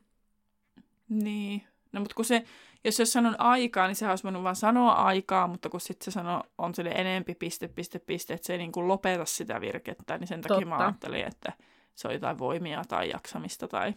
[1.09, 1.62] Niin.
[1.93, 2.45] No mutta kun se,
[2.85, 6.11] jos se sanon aikaa, niin sehän olisi voinut vaan sanoa aikaa, mutta kun sitten se
[6.11, 10.19] sano, on sille enempi piste, piste, piste, että se ei niin kuin lopeta sitä virkettä,
[10.19, 10.69] niin sen takia Totta.
[10.69, 11.53] mä ajattelin, että
[11.95, 13.95] se on jotain voimia tai jaksamista tai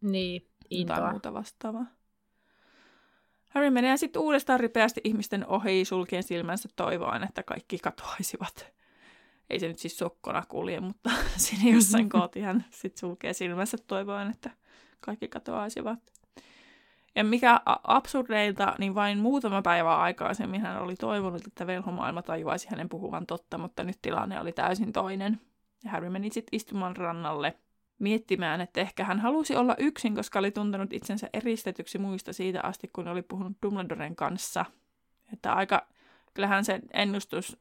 [0.00, 1.86] niin, jotain muuta vastaavaa.
[3.48, 8.72] Harry menee sitten uudestaan ripeästi ihmisten ohi sulkien silmänsä toivoen, että kaikki katoaisivat.
[9.50, 14.30] Ei se nyt siis sokkona kulje, mutta siinä jossain kohti hän sitten sulkee silmänsä toivoen,
[14.30, 14.50] että
[15.00, 15.98] kaikki katoaisivat.
[17.14, 22.88] Ja mikä absurdeilta, niin vain muutama päivä aikaisemmin hän oli toivonut, että velhomaailma tajuaisi hänen
[22.88, 25.40] puhuvan totta, mutta nyt tilanne oli täysin toinen.
[25.84, 27.56] Ja Harry meni sitten istumaan rannalle–
[28.00, 32.90] miettimään, että ehkä hän halusi olla yksin, koska oli tuntenut itsensä eristetyksi muista siitä asti,
[32.92, 34.64] kun oli puhunut Dumbledoren kanssa.
[35.32, 35.86] Että aika,
[36.34, 37.56] kyllähän se ennustus,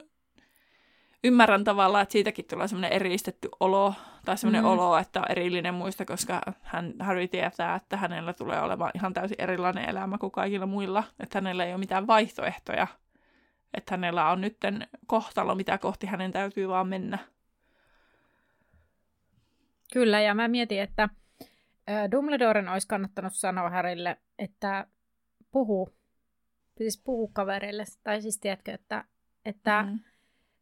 [1.23, 3.93] ymmärrän tavallaan, että siitäkin tulee semmoinen eristetty olo,
[4.25, 4.69] tai semmoinen mm.
[4.69, 9.41] olo, että on erillinen muista, koska hän, Harry tietää, että hänellä tulee olemaan ihan täysin
[9.41, 12.87] erilainen elämä kuin kaikilla muilla, että hänellä ei ole mitään vaihtoehtoja,
[13.73, 17.17] että hänellä on nytten kohtalo, mitä kohti hänen täytyy vaan mennä.
[19.93, 21.09] Kyllä, ja mä mietin, että
[22.11, 24.87] Dumbledoren olisi kannattanut sanoa Harrylle, että
[25.51, 25.89] puhu,
[26.77, 29.03] siis puhu kavereille, tai siis tiedätkö, että,
[29.45, 29.99] että mm.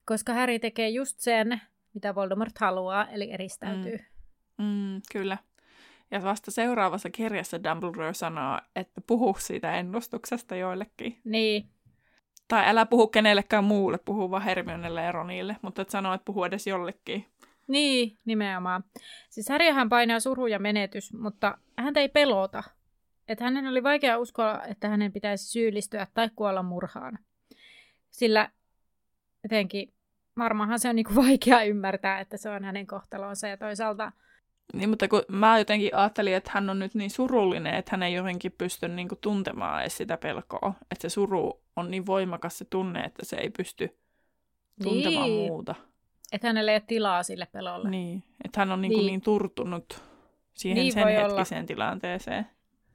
[0.06, 1.62] koska Harry tekee just sen,
[1.94, 3.98] mitä Voldemort haluaa, eli eristäytyy.
[3.98, 4.66] Mm.
[4.66, 5.38] Mm, kyllä.
[6.12, 11.22] Ja vasta seuraavassa kirjassa Dumbledore sanoo, että puhu siitä ennustuksesta joillekin.
[11.24, 11.70] Niin.
[12.48, 16.44] Tai älä puhu kenellekään muulle, puhu vaan Hermionelle ja Ronille, mutta et sano, että puhu
[16.44, 17.26] edes jollekin.
[17.68, 18.84] Niin, nimenomaan.
[19.30, 22.64] Siis Harryhän painaa suru ja menetys, mutta häntä ei pelota.
[23.28, 27.20] Että hänen oli vaikea uskoa, että hänen pitäisi syyllistyä tai kuolla murhaan.
[28.10, 28.50] Sillä
[29.44, 29.94] jotenkin
[30.38, 34.12] varmaanhan se on niinku vaikea ymmärtää, että se on hänen kohtalonsa ja toisaalta...
[34.74, 38.14] Niin, mutta kun mä jotenkin ajattelin, että hän on nyt niin surullinen, että hän ei
[38.14, 40.74] jotenkin pysty niinku tuntemaan edes sitä pelkoa.
[40.92, 43.98] Että se suru on niin voimakas se tunne, että se ei pysty
[44.84, 45.48] tuntemaan niin.
[45.48, 45.76] muuta.
[46.32, 47.90] Että hänellä ei ole tilaa sille pelolle.
[47.90, 49.06] Niin, että hän on niin, niin.
[49.06, 50.04] niin turtunut
[50.54, 52.48] siihen Niin sen hetkiseen tilanteeseen.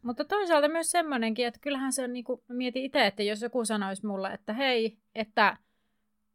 [0.03, 3.65] Mutta toisaalta myös semmoinenkin, että kyllähän se on, niin kuin, mietin itse, että jos joku
[3.65, 5.57] sanoisi mulle, että hei, että,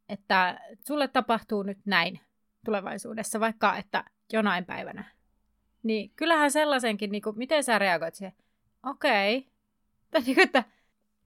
[0.09, 2.19] että sulle tapahtuu nyt näin
[2.65, 5.03] tulevaisuudessa, vaikka että jonain päivänä,
[5.83, 8.35] niin kyllähän sellaisenkin, niin kuin, miten sä reagoit siihen?
[8.85, 9.37] Okei.
[9.37, 9.51] Okay.
[10.11, 10.63] Tai niin kuin, että,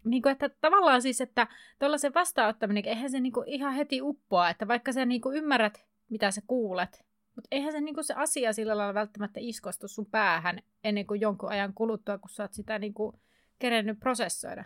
[0.04, 1.48] niin kuin, että tavallaan siis, että
[1.80, 5.86] tuollaisen vastaanottaminen, eihän se niin kuin ihan heti uppoa, että vaikka sä niin kuin ymmärrät,
[6.10, 10.06] mitä sä kuulet, mutta eihän se, niin kuin se asia sillä lailla välttämättä iskostu sun
[10.06, 13.16] päähän ennen kuin jonkun ajan kuluttua, kun sä oot sitä niin kuin
[13.60, 14.64] kerennyt prosessoida.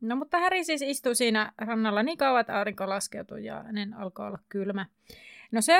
[0.00, 4.26] No mutta Häri siis istui siinä rannalla niin kauan, että aurinko laskeutui ja hänen alkoi
[4.26, 4.86] olla kylmä.
[5.52, 5.74] No se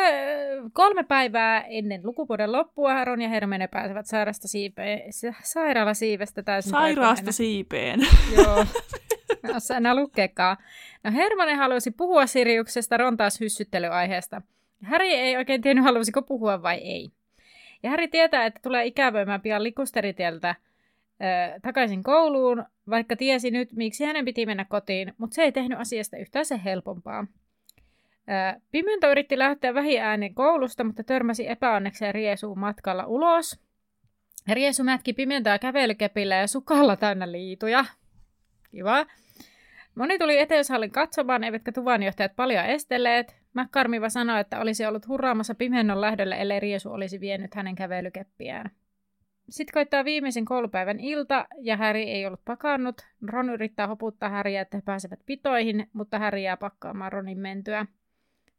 [0.73, 8.01] kolme päivää ennen lukuvuoden loppua Ron ja Hermione pääsevät sairasta siipe- sairaalasiivestä täysin Sairaasta siipeen.
[8.37, 8.65] Joo.
[9.57, 10.57] Osaa enää lukeekaan.
[11.05, 14.43] No Hermione halusi puhua Siriuksesta, Ron taas hyssyttelyaiheesta.
[14.85, 17.11] Harry ei oikein tiennyt, halusiko puhua vai ei.
[17.83, 24.05] Ja Harry tietää, että tulee ikävöimään pian likusteritieltä ö, takaisin kouluun, vaikka tiesi nyt, miksi
[24.05, 27.27] hänen piti mennä kotiin, mutta se ei tehnyt asiasta yhtään sen helpompaa.
[28.29, 33.61] Ö, Pimento yritti lähteä vähiäänen koulusta, mutta törmäsi epäonnekseen Riesuun matkalla ulos.
[34.53, 37.85] Riesu mätki Pimentoa kävelykepillä ja sukalla täynnä liituja.
[38.71, 39.07] Kiva.
[39.95, 43.37] Moni tuli eteyshallin katsomaan, eivätkä tuvanjohtajat paljon estelleet.
[43.55, 48.71] McCarmiva sanoi, että olisi ollut hurraamassa pimennon lähdölle, ellei Riesu olisi vienyt hänen kävelykeppiään.
[49.49, 53.07] Sitten koittaa viimeisen koulupäivän ilta, ja Harry ei ollut pakannut.
[53.27, 57.87] Ron yrittää hoputtaa Harryä, että he pääsevät pitoihin, mutta Harry jää pakkaamaan Ronin mentyä.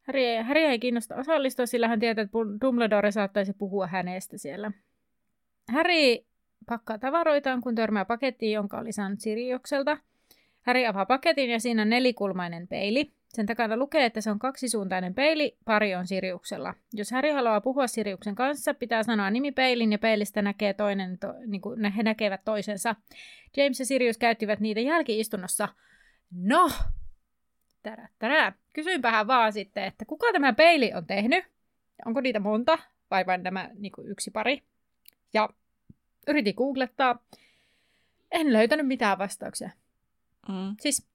[0.09, 4.71] Harry Harry ei kiinnosta osallistua, sillä hän tietää, että Dumbledore saattaisi puhua hänestä siellä.
[5.71, 6.25] Harry
[6.65, 9.97] pakkaa tavaroitaan, kun törmää pakettiin, jonka oli saanut Siriukselta.
[10.61, 13.11] Harry avaa paketin ja siinä on nelikulmainen peili.
[13.27, 16.73] Sen takana lukee, että se on kaksisuuntainen peili, pari on Siriuksella.
[16.93, 21.27] Jos Harry haluaa puhua Siriuksen kanssa, pitää sanoa nimi peilin ja peilistä näkee toinen, to,
[21.45, 22.95] niin kuin he näkevät toisensa.
[23.57, 25.67] James ja Sirius käyttivät niitä jälkiistunnossa.
[26.31, 26.69] No,
[27.83, 28.53] tärä, tärä.
[28.73, 31.43] Kysyinpähän vaan sitten, että kuka tämä peili on tehnyt?
[32.05, 32.79] Onko niitä monta
[33.11, 34.63] vai vain tämä niin yksi pari?
[35.33, 35.49] Ja
[36.27, 37.23] yritin googlettaa.
[38.31, 39.69] En löytänyt mitään vastauksia.
[40.47, 40.75] Mm.
[40.79, 41.09] Siis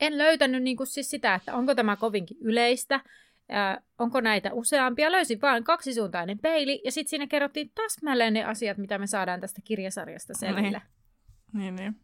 [0.00, 3.00] en löytänyt niin kuin siis sitä, että onko tämä kovinkin yleistä,
[3.48, 5.12] ää, onko näitä useampia.
[5.12, 9.60] Löysin vain kaksisuuntainen peili ja sitten siinä kerrottiin täsmälleen ne asiat, mitä me saadaan tästä
[9.64, 10.82] kirjasarjasta selville.
[11.52, 11.96] Niin, niin.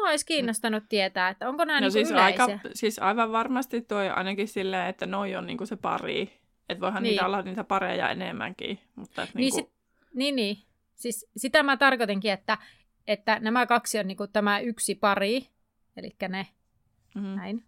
[0.00, 2.44] Mua olisi kiinnostanut tietää, että onko nämä No niin siis, yleisiä.
[2.44, 6.40] aika, siis aivan varmasti toi ainakin silleen, että noi on niinku se pari.
[6.68, 7.10] Että voihan Niin.
[7.10, 8.78] niitä olla niitä pareja enemmänkin.
[8.94, 9.70] Mutta et Niin, niinku, sit,
[10.14, 10.56] niin, niin.
[10.94, 12.58] Siis sitä mä tarkoitinkin, että,
[13.06, 15.46] että nämä kaksi on niinku tämä yksi pari,
[15.96, 16.46] eli ne
[17.14, 17.64] mm, näin.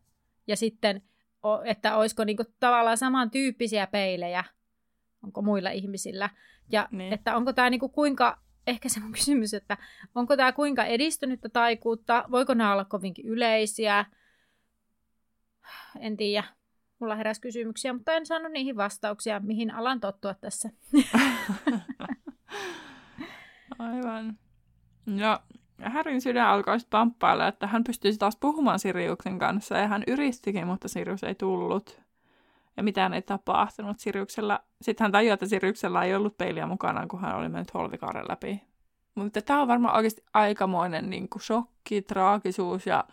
[0.46, 1.02] Ja sitten,
[1.64, 4.44] että olisiko niinku tavallaan samantyyppisiä peilejä,
[5.24, 6.30] onko muilla ihmisillä.
[6.70, 7.12] Ja Niin.
[7.12, 9.78] että onko tämä niinku kuinka, ehkä se mun kysymys, että
[10.14, 14.04] onko tämä kuinka edistynyttä taikuutta, voiko nämä olla kovinkin yleisiä,
[16.00, 16.44] en tiedä.
[16.98, 20.70] Mulla heräsi kysymyksiä, mutta en saanut niihin vastauksia, mihin alan tottua tässä.
[23.78, 24.38] Aivan.
[25.16, 25.40] Ja
[25.82, 30.88] Härin sydän alkoi pamppailla, että hän pystyisi taas puhumaan Siriuksen kanssa, ja hän yristikin, mutta
[30.88, 32.00] Sirius ei tullut.
[32.76, 34.60] Ja mitään ei tapahtunut Siriuksella.
[34.82, 38.62] Sitten hän tajuaa, että Siriuksella ei ollut peiliä mukanaan, kun hän oli mennyt holvikaaren läpi.
[39.14, 43.04] Mutta tämä on varmaan oikeasti aikamoinen niin kuin shokki, traagisuus ja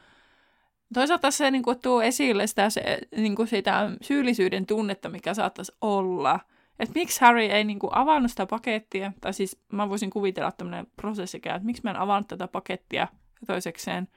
[0.93, 5.71] toisaalta se niin kuin, tuo esille sitä, se, niin kuin sitä syyllisyyden tunnetta, mikä saattaisi
[5.81, 6.39] olla.
[6.79, 10.87] Että miksi Harry ei niin kuin, avannut sitä pakettia, tai siis mä voisin kuvitella tämmöinen
[10.95, 13.07] prosessi, että miksi mä en avannut tätä pakettia
[13.47, 14.07] toisekseen,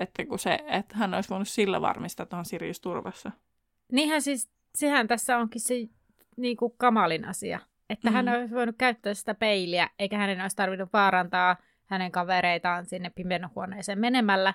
[0.00, 3.30] että, kun se, että hän olisi voinut sillä varmistaa, on Sirius turvassa.
[3.92, 5.74] Niinhän siis, sehän tässä onkin se
[6.36, 7.60] niin kuin kamalin asia.
[7.90, 8.14] Että mm.
[8.14, 11.56] hän olisi voinut käyttää sitä peiliä, eikä hänen olisi tarvinnut vaarantaa
[11.86, 14.54] hänen kavereitaan sinne pimeän huoneeseen menemällä.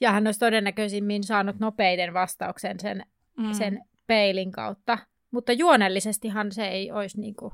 [0.00, 3.52] Ja hän olisi todennäköisimmin saanut nopeiden vastauksen sen, mm.
[3.52, 4.98] sen peilin kautta.
[5.30, 7.52] Mutta juonellisestihan se ei olisi niin kuin...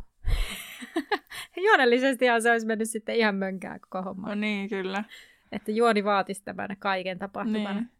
[1.66, 4.28] juonellisestihan se olisi mennyt sitten ihan mönkään koko homma.
[4.28, 5.04] No niin, kyllä.
[5.52, 7.76] Että juoni vaatisi tämän kaiken tapahtuman.
[7.76, 7.90] Niin.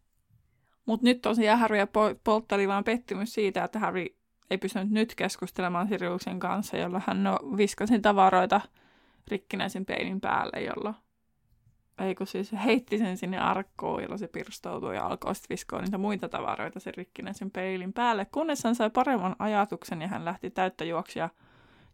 [0.87, 4.07] Mutta nyt tosiaan Harry ja po- poltteli vaan pettymys siitä, että Harry
[4.51, 8.61] ei pystynyt nyt keskustelemaan Siriuksen kanssa, jolla hän no, viskasi tavaroita
[9.29, 10.95] rikkinäisen peilin päälle, jolla
[11.99, 15.99] ei kun siis heitti sen sinne arkkoon, jolla se pirstoutui ja alkoi sitten viskoa niitä
[15.99, 20.85] muita tavaroita sen rikkinäisen peilin päälle, kunnes hän sai paremman ajatuksen ja hän lähti täyttä
[20.85, 21.29] juoksia,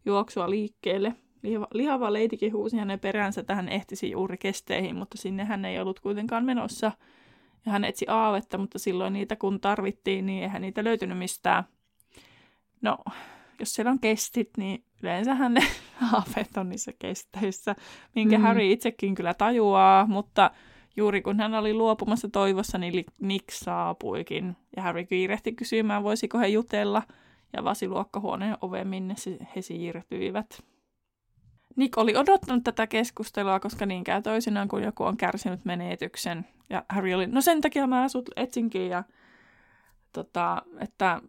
[0.05, 1.14] juoksua liikkeelle.
[1.42, 5.81] Lihava, lihava leitikin huusi hänen peränsä, että hän ehtisi juuri kesteihin, mutta sinne hän ei
[5.81, 6.92] ollut kuitenkaan menossa.
[7.66, 11.64] Ja hän etsi aavetta, mutta silloin niitä kun tarvittiin, niin eihän niitä löytynyt mistään.
[12.83, 12.98] No,
[13.61, 15.61] jos siellä on kestit, niin yleensähän ne
[16.12, 17.77] aaveet on niissä kesteissä,
[18.14, 18.42] minkä mm.
[18.42, 20.51] Harry itsekin kyllä tajuaa, mutta
[20.96, 24.57] juuri kun hän oli luopumassa toivossa, niin Nick saapuikin.
[24.77, 27.03] Ja Harry kiirehti kysymään, voisiko he jutella,
[27.53, 29.14] ja vasi luokkahuoneen ove, minne
[29.57, 30.64] he siirtyivät.
[31.76, 36.46] Nick oli odottanut tätä keskustelua, koska niin käy toisinaan, kun joku on kärsinyt menetyksen.
[36.70, 39.04] Ja Harry oli, no sen takia mä asut etsinkin, ja
[40.12, 41.20] tota, että,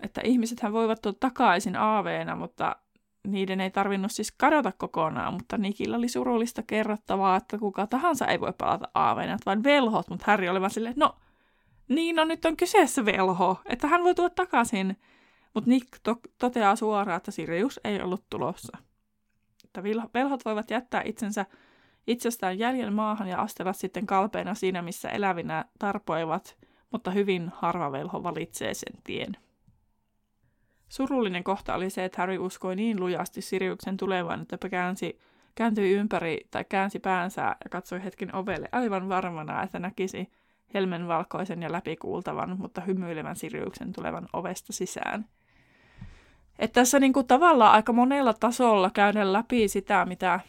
[0.00, 2.76] että ihmisethän voivat tulla takaisin aaveena, mutta
[3.26, 8.40] niiden ei tarvinnut siis kadota kokonaan, mutta Nikillä oli surullista kerrottavaa, että kuka tahansa ei
[8.40, 11.16] voi palata aaveena, vain velhot, mutta Harry oli vaan silleen, no
[11.88, 14.96] niin, no nyt on kyseessä velho, että hän voi tuoda takaisin.
[15.54, 18.78] Mutta Nick to- toteaa suoraan, että Sirius ei ollut tulossa.
[19.70, 19.82] Että
[20.14, 21.46] velhot voivat jättää itsensä
[22.06, 26.56] itsestään jäljen maahan ja astella sitten kalpeina siinä, missä elävinä tarpoivat,
[26.90, 29.36] mutta hyvin harva velho valitsee sen tien.
[30.88, 35.18] Surullinen kohta oli se, että Harry uskoi niin lujasti Siriuksen tulevan, että käänsi,
[35.54, 40.32] kääntyi ympäri tai käänsi päänsä ja katsoi hetken ovelle aivan varmana, että näkisi
[40.74, 45.24] helmen valkoisen ja läpikuultavan, mutta hymyilevän Siriuksen tulevan ovesta sisään.
[46.60, 50.40] Että tässä niin kuin tavallaan aika monella tasolla käydä läpi sitä, mitä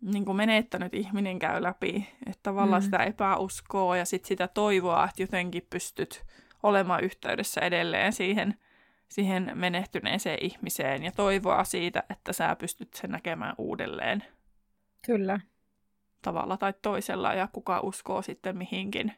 [0.00, 2.08] niin kuin menettänyt ihminen käy läpi.
[2.26, 2.84] Että tavallaan mm.
[2.84, 6.24] sitä epäuskoa ja sit sitä toivoa, että jotenkin pystyt
[6.62, 8.54] olemaan yhteydessä edelleen siihen–
[9.14, 14.24] siihen menehtyneeseen ihmiseen ja toivoa siitä, että sä pystyt sen näkemään uudelleen.
[15.06, 15.40] Kyllä.
[16.22, 19.12] Tavalla tai toisella ja kuka uskoo sitten mihinkin,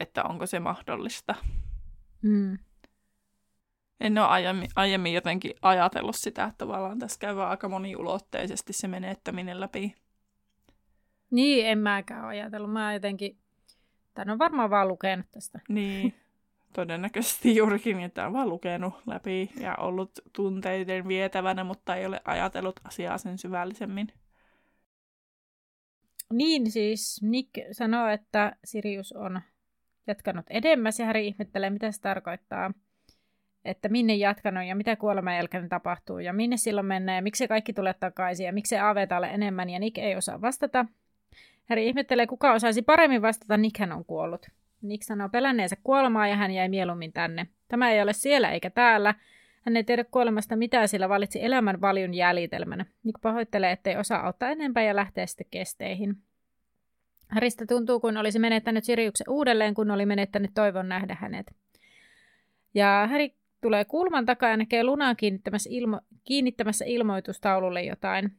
[0.00, 1.34] että onko se mahdollista.
[2.22, 2.58] Mm.
[4.00, 9.60] En ole aiemmin, aiemmin jotenkin ajatellut sitä, että tavallaan tässä käy aika moniulotteisesti se menettäminen
[9.60, 9.94] läpi.
[11.30, 12.72] Niin, en mäkään ajatellut.
[12.72, 13.38] Mä jotenkin,
[14.14, 15.60] tämän on varmaan vaan lukenut tästä.
[15.68, 16.14] Niin,
[16.72, 22.80] todennäköisesti juurikin, että on vaan lukenut läpi ja ollut tunteiden vietävänä, mutta ei ole ajatellut
[22.84, 24.12] asiaa sen syvällisemmin.
[26.32, 29.40] Niin siis Nick sanoo, että Sirius on
[30.06, 32.72] jatkanut edemmäs ja Harry ihmettelee, mitä se tarkoittaa.
[33.64, 37.72] Että minne jatkanut ja mitä kuoleman jälkeen tapahtuu ja minne silloin menee ja miksi kaikki
[37.72, 40.86] tulee takaisin ja miksi Aveta ole enemmän ja Nick ei osaa vastata.
[41.68, 44.46] Harry ihmettelee, kuka osaisi paremmin vastata, Nickhän on kuollut.
[44.82, 47.46] Nick sanoo pelänneensä kuolemaa ja hän jäi mieluummin tänne.
[47.68, 49.14] Tämä ei ole siellä eikä täällä.
[49.62, 52.86] Hän ei tiedä kuolemasta mitään, sillä valitsi elämän valjun jäljitelmänä.
[53.04, 56.16] Nick pahoittelee, ettei osaa auttaa enempää ja lähtee sitten kesteihin.
[57.28, 61.54] Harista tuntuu, kun olisi menettänyt Siriuksen uudelleen, kun oli menettänyt toivon nähdä hänet.
[62.74, 68.32] Ja Häri tulee kulman takaa ja näkee Lunaa kiinnittämässä, ilmo- kiinnittämässä ilmoitustaululle jotain.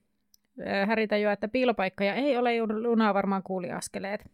[0.88, 4.31] Häri tajuaa, että piilopaikkoja ei ole, Luna varmaan kuuli askeleet.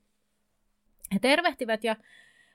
[1.14, 1.96] He tervehtivät ja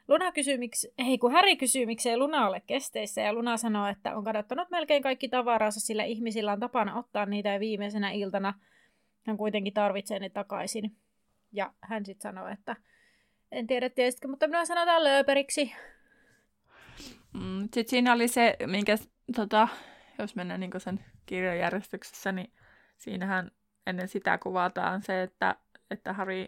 [0.09, 4.17] Luna kysyy, miksi, hei kun Häri kysyy, miksei Luna ole kesteissä ja Luna sanoo, että
[4.17, 8.55] on kadottanut melkein kaikki tavaransa, sillä ihmisillä on tapana ottaa niitä ja viimeisenä iltana
[9.27, 10.97] hän kuitenkin tarvitsee ne takaisin.
[11.53, 12.77] Ja hän sitten sanoo, että
[13.53, 15.73] en tiedä tiesitkö, mutta minua sanotaan lööperiksi.
[17.33, 18.97] Mm, sitten siinä oli se, minkä,
[19.37, 19.69] tota,
[20.19, 22.53] jos mennään niin sen kirjajärjestyksessä, niin
[22.99, 23.51] siinähän
[23.87, 25.57] ennen sitä kuvataan se, että,
[25.91, 26.47] että Harry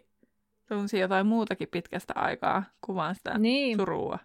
[0.68, 3.76] tunsi jotain muutakin pitkästä aikaa kuvaan sitä niin.
[3.76, 4.18] surua.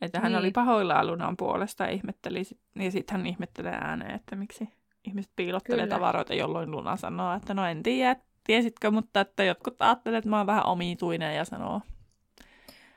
[0.00, 0.38] Että hän niin.
[0.38, 2.42] oli pahoillaan Lunan puolesta ja ihmetteli,
[2.74, 4.68] ja sitten hän ihmettelee ääneen, että miksi
[5.04, 5.96] ihmiset piilottelee Kyllä.
[5.96, 10.38] tavaroita, jolloin Luna sanoo, että no en tiedä, tiesitkö, mutta että jotkut ajattelevat, että mä
[10.38, 11.80] oon vähän omituinen ja sanoo.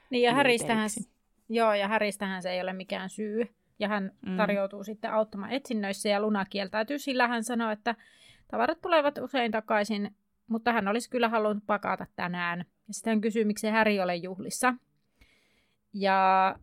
[0.09, 0.89] Niin ja Häristähän,
[1.53, 3.47] joo, ja Häristähän se ei ole mikään syy.
[3.79, 4.37] Ja hän mm.
[4.37, 7.95] tarjoutuu sitten auttamaan etsinnöissä ja Luna kieltäytyy, sillä hän sanoo, että
[8.47, 10.15] tavarat tulevat usein takaisin
[10.51, 12.65] mutta hän olisi kyllä halunnut pakata tänään.
[12.87, 14.73] Ja sitten hän kysyy, miksi Häri ole juhlissa.
[15.93, 16.55] Ja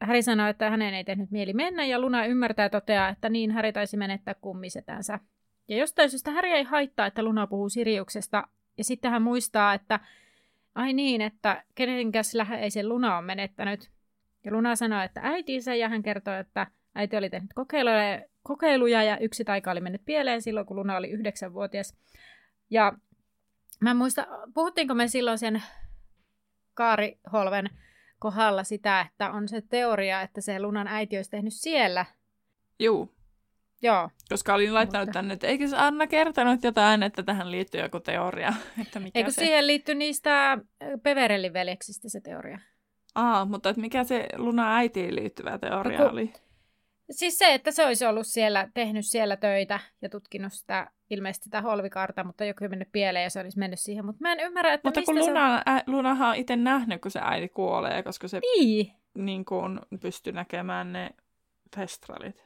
[0.00, 3.50] Häri sanoi, että hänen ei tehnyt mieli mennä, ja Luna ymmärtää ja toteaa, että niin
[3.50, 5.20] Häri taisi menettää kummisetänsä.
[5.68, 10.00] Ja jostain syystä Häri ei haittaa, että Luna puhuu Siriuksesta, ja sitten hän muistaa, että
[10.74, 13.90] ai niin, että kenenkäs läheisen Luna on menettänyt.
[14.46, 19.18] Ja Luna sanoi, että äitinsä, ja hän kertoi, että äiti oli tehnyt kokeiluja, kokeiluja ja
[19.18, 21.96] yksi taika oli mennyt pieleen silloin, kun Luna oli yhdeksänvuotias.
[22.70, 22.92] Ja
[23.80, 25.62] Mä en muista, puhuttiinko me silloin sen
[26.74, 27.70] Kaariholven
[28.18, 32.06] kohdalla sitä, että on se teoria, että se Lunan äiti olisi tehnyt siellä.
[32.78, 33.16] Juu.
[33.82, 34.10] Joo.
[34.28, 35.18] Koska olin laittanut Mutta...
[35.18, 38.52] tänne, että eikö se Anna kertonut jotain, että tähän liittyy joku teoria?
[38.82, 39.34] Että mikä eikö se...
[39.34, 40.58] siihen liitty niistä
[41.02, 42.58] Peverellin veljeksistä se teoria?
[43.16, 46.12] Aa, mutta että mikä se Luna äitiin liittyvä teoria no, kun...
[46.12, 46.32] oli?
[47.10, 51.62] Siis se, että se olisi ollut siellä, tehnyt siellä töitä ja tutkinut sitä ilmeisesti sitä
[51.62, 54.04] holvikaarta, mutta joku mennyt pieleen ja se olisi mennyt siihen.
[54.04, 55.30] Mutta mä en ymmärrä, että Mutta mistä kun se...
[55.30, 59.80] Luna, ä, Lunahan on itse nähnyt, kun se äiti kuolee, koska se Niin, niin kuin,
[60.00, 61.10] pystyy näkemään ne
[61.76, 62.44] festralit.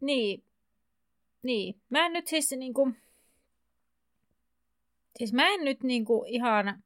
[0.00, 0.42] niin.
[1.42, 1.80] Niin.
[1.90, 2.92] Mä en nyt siis niinku...
[5.16, 6.82] Siis mä en nyt niinku ihan,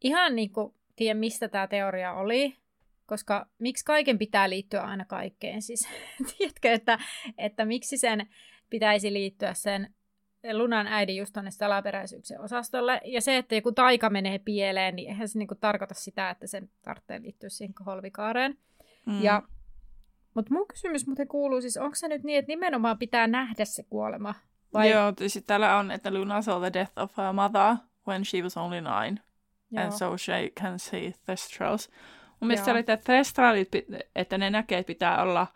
[0.00, 2.56] ihan niinku tiedä, mistä tämä teoria oli,
[3.06, 5.62] koska miksi kaiken pitää liittyä aina kaikkeen.
[5.68, 5.88] Siis
[6.38, 6.98] tiedätkö, että,
[7.38, 8.26] että miksi sen
[8.70, 9.94] pitäisi liittyä sen
[10.52, 13.00] Lunan äidin just tuonne salaperäisyyksien osastolle.
[13.04, 16.70] Ja se, että joku taika menee pieleen, niin eihän se niinku tarkoita sitä, että sen
[16.82, 18.58] tarvitsee liittyä siihen holvikaareen.
[19.06, 19.22] Mm.
[19.22, 19.42] Ja,
[20.34, 23.82] mutta mun kysymys muuten kuuluu siis, onko se nyt niin, että nimenomaan pitää nähdä se
[23.82, 24.34] kuolema?
[24.74, 24.90] Vai...
[24.90, 27.76] Joo, siis täällä on, että Luna saw the death of her mother
[28.08, 29.20] when she was only nine.
[29.72, 29.84] Joo.
[29.84, 31.90] And so she can see Thestrals.
[32.40, 32.72] Mun mielestä Joo.
[32.72, 33.68] oli, että Thestralit,
[34.16, 35.46] että ne näkee, että pitää olla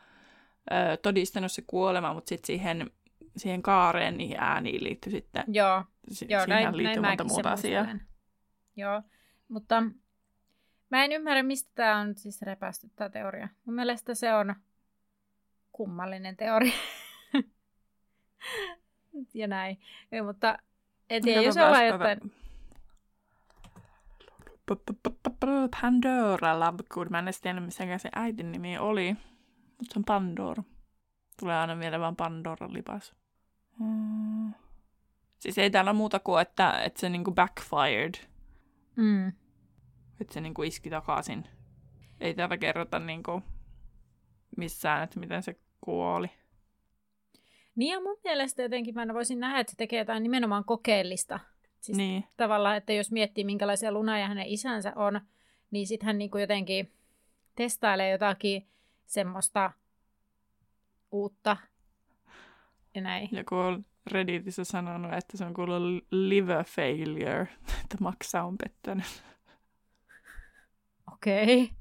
[0.72, 2.90] ö, todistanut se kuolema, mutta sitten siihen,
[3.36, 7.86] siihen kaareen niihin ääniin liittyy sitten, Joo, si- Joo, näin, liittyy näin monta muuta asiaa.
[8.76, 9.02] Joo,
[9.48, 9.82] mutta
[10.90, 13.48] mä en ymmärrä, mistä tämä on siis repästy tämä teoria.
[13.64, 14.54] Mun mielestä se on
[15.72, 16.72] kummallinen teoria.
[19.34, 19.80] ja näin.
[20.12, 20.58] Ei, mutta
[21.10, 22.20] en tiedä, jos ollaan jotain...
[22.20, 22.45] P-
[25.80, 27.08] Pandora Lovegood.
[27.10, 29.16] Mä en edes tiennyt, missä se äitin nimi oli.
[29.78, 30.62] Mutta se on Pandora.
[31.40, 33.14] Tulee aina mieleen vaan Pandoran lipas.
[33.80, 34.54] Mm.
[35.38, 38.14] Siis ei täällä muuta kuin, että, että se niinku backfired.
[38.96, 39.28] Mm.
[40.20, 41.44] Että se niinku iski takaisin.
[42.20, 43.42] Ei täällä kerrota niinku
[44.56, 46.30] missään, että miten se kuoli.
[47.76, 51.40] Niin ja mun mielestä jotenkin mä voisin nähdä, että se tekee jotain nimenomaan kokeellista.
[51.87, 52.24] Siis Niin.
[52.37, 55.20] tavallaan, että jos miettii, minkälaisia Luna ja hänen isänsä on,
[55.70, 56.93] niin sitten hän niinku jotenkin
[57.55, 58.68] testailee jotakin
[59.07, 59.70] semmoista
[61.12, 61.57] uutta
[62.95, 63.28] ja näin.
[63.32, 67.43] Joku on Redditissä sanonut, että se on kuullut liver failure,
[67.82, 69.22] että maksa on pettänyt.
[71.12, 71.43] Okei.
[71.62, 71.76] Okay.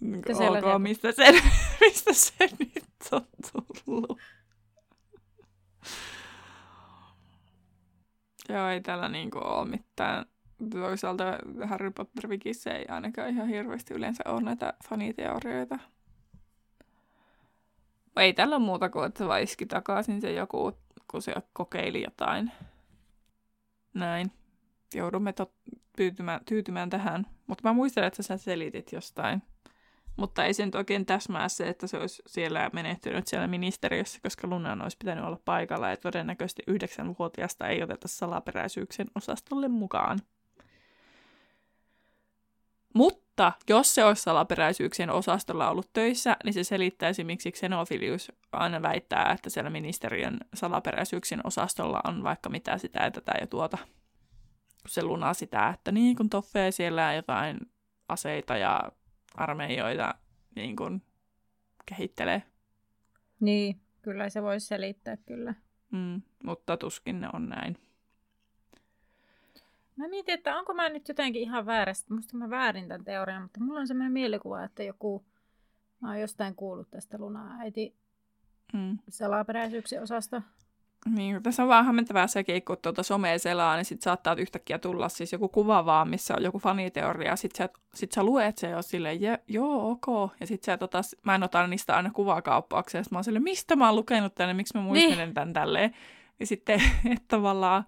[0.00, 1.24] Niin Mitä ok, sellaisia- mistä se,
[1.80, 3.26] mistä se nyt on
[3.84, 4.18] tullut?
[8.48, 10.26] Joo, ei täällä niinku ole mitään.
[10.70, 11.24] Toisaalta
[11.66, 15.78] Harry Potter Wikissä ei ainakaan ihan hirveästi yleensä ole näitä faniteorioita.
[18.16, 20.72] Ei tällä ole muuta kuin, että se vaan iski takaisin se joku,
[21.10, 22.52] kun se kokeili jotain.
[23.94, 24.32] Näin.
[24.94, 27.26] Joudumme tot- tyytymään, tyytymään tähän.
[27.46, 29.42] Mutta mä muistelen, että sä selitit jostain.
[30.18, 34.46] Mutta ei se nyt oikein täsmää se, että se olisi siellä menehtynyt siellä ministeriössä, koska
[34.46, 40.18] Lunan olisi pitänyt olla paikalla ja todennäköisesti yhdeksänvuotiaasta ei oteta salaperäisyyksien osastolle mukaan.
[42.94, 49.32] Mutta jos se olisi salaperäisyyksien osastolla ollut töissä, niin se selittäisi, miksi Xenophilius aina väittää,
[49.32, 53.78] että siellä ministeriön salaperäisyyksien osastolla on vaikka mitä sitä ja tätä ja tuota.
[54.86, 57.58] Se lunaa sitä, että niin kun toffee siellä jotain
[58.08, 58.92] aseita ja
[59.38, 60.14] armeijoita
[60.54, 61.02] niin kun
[61.86, 62.42] kehittelee.
[63.40, 65.54] Niin, kyllä se voisi selittää kyllä.
[65.90, 67.76] Mm, mutta tuskin ne on näin.
[69.96, 72.14] Mä mietin, että onko mä nyt jotenkin ihan väärästä.
[72.14, 75.24] Musta mä väärin tämän teorian, mutta mulla on semmoinen mielikuva, että joku...
[76.00, 77.96] Mä oon jostain kuullut tästä Luna-äiti
[78.72, 78.98] Mm.
[79.08, 80.42] salaperäisyyksien osasta.
[81.14, 85.08] Niin, tässä on vähän hämmentävää sekin, kun tuota somea selaa, niin sit saattaa yhtäkkiä tulla
[85.08, 88.86] siis joku kuva vaan, missä on joku faniteoria, sit sä, sit sä luet se oot
[88.86, 93.00] silleen, "Je- joo, ok, ja sit sä et ota, mä en ota niistä aina kuvakauppaukseen,
[93.00, 95.34] ja sit mä oon silleen, mistä mä oon lukenut tänne, miksi mä muistelen niin.
[95.34, 95.94] tän tälleen,
[96.40, 96.80] ja sitten,
[97.12, 97.84] että tavallaan,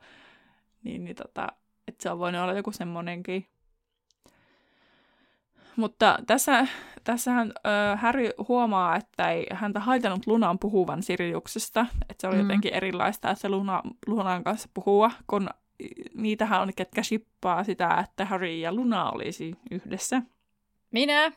[0.85, 1.49] niin, niin tota,
[1.89, 3.47] että se on voinut olla joku semmonenkin.
[5.77, 6.67] Mutta tässä,
[7.11, 11.87] tässähän ö, Harry huomaa, että ei häntä haitannut Lunan puhuvan Siriuksesta.
[12.09, 12.41] Että se oli Mm.
[12.43, 15.49] jotenkin erilaista, että se Luna, Lunan kanssa puhua, kun
[16.15, 20.23] niitähän on, ketkä shippaa sitä, että Harry ja Luna olisi yhdessä.
[20.91, 21.33] Minä?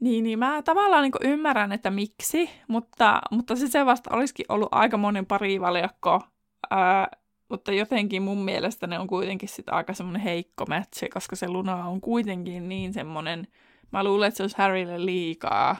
[0.00, 4.68] Niin, niin mä tavallaan niin ymmärrän, että miksi, mutta, mutta se, se vasta olisikin ollut
[4.72, 6.20] aika monen parivaljakko.
[6.70, 7.08] Ää,
[7.48, 11.86] mutta jotenkin mun mielestä ne on kuitenkin sit aika semmoinen heikko matchi, koska se Luna
[11.88, 13.46] on kuitenkin niin semmoinen,
[13.94, 15.76] mä luulen, että se olisi Harrylle liikaa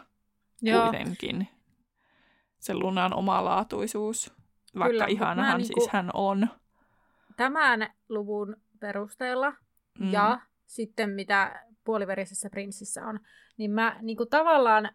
[0.63, 0.83] Joo.
[0.83, 1.49] kuitenkin.
[2.59, 4.33] Se Lunan omalaatuisuus,
[4.79, 6.49] vaikka Kyllä, ihanahan niinku- siis hän on.
[7.37, 9.53] Tämän luvun perusteella
[9.99, 10.13] Mm.
[10.13, 13.21] ja sitten mitä puoliverisessä prinssissä on,
[13.57, 14.91] niin mä niinku tavallaan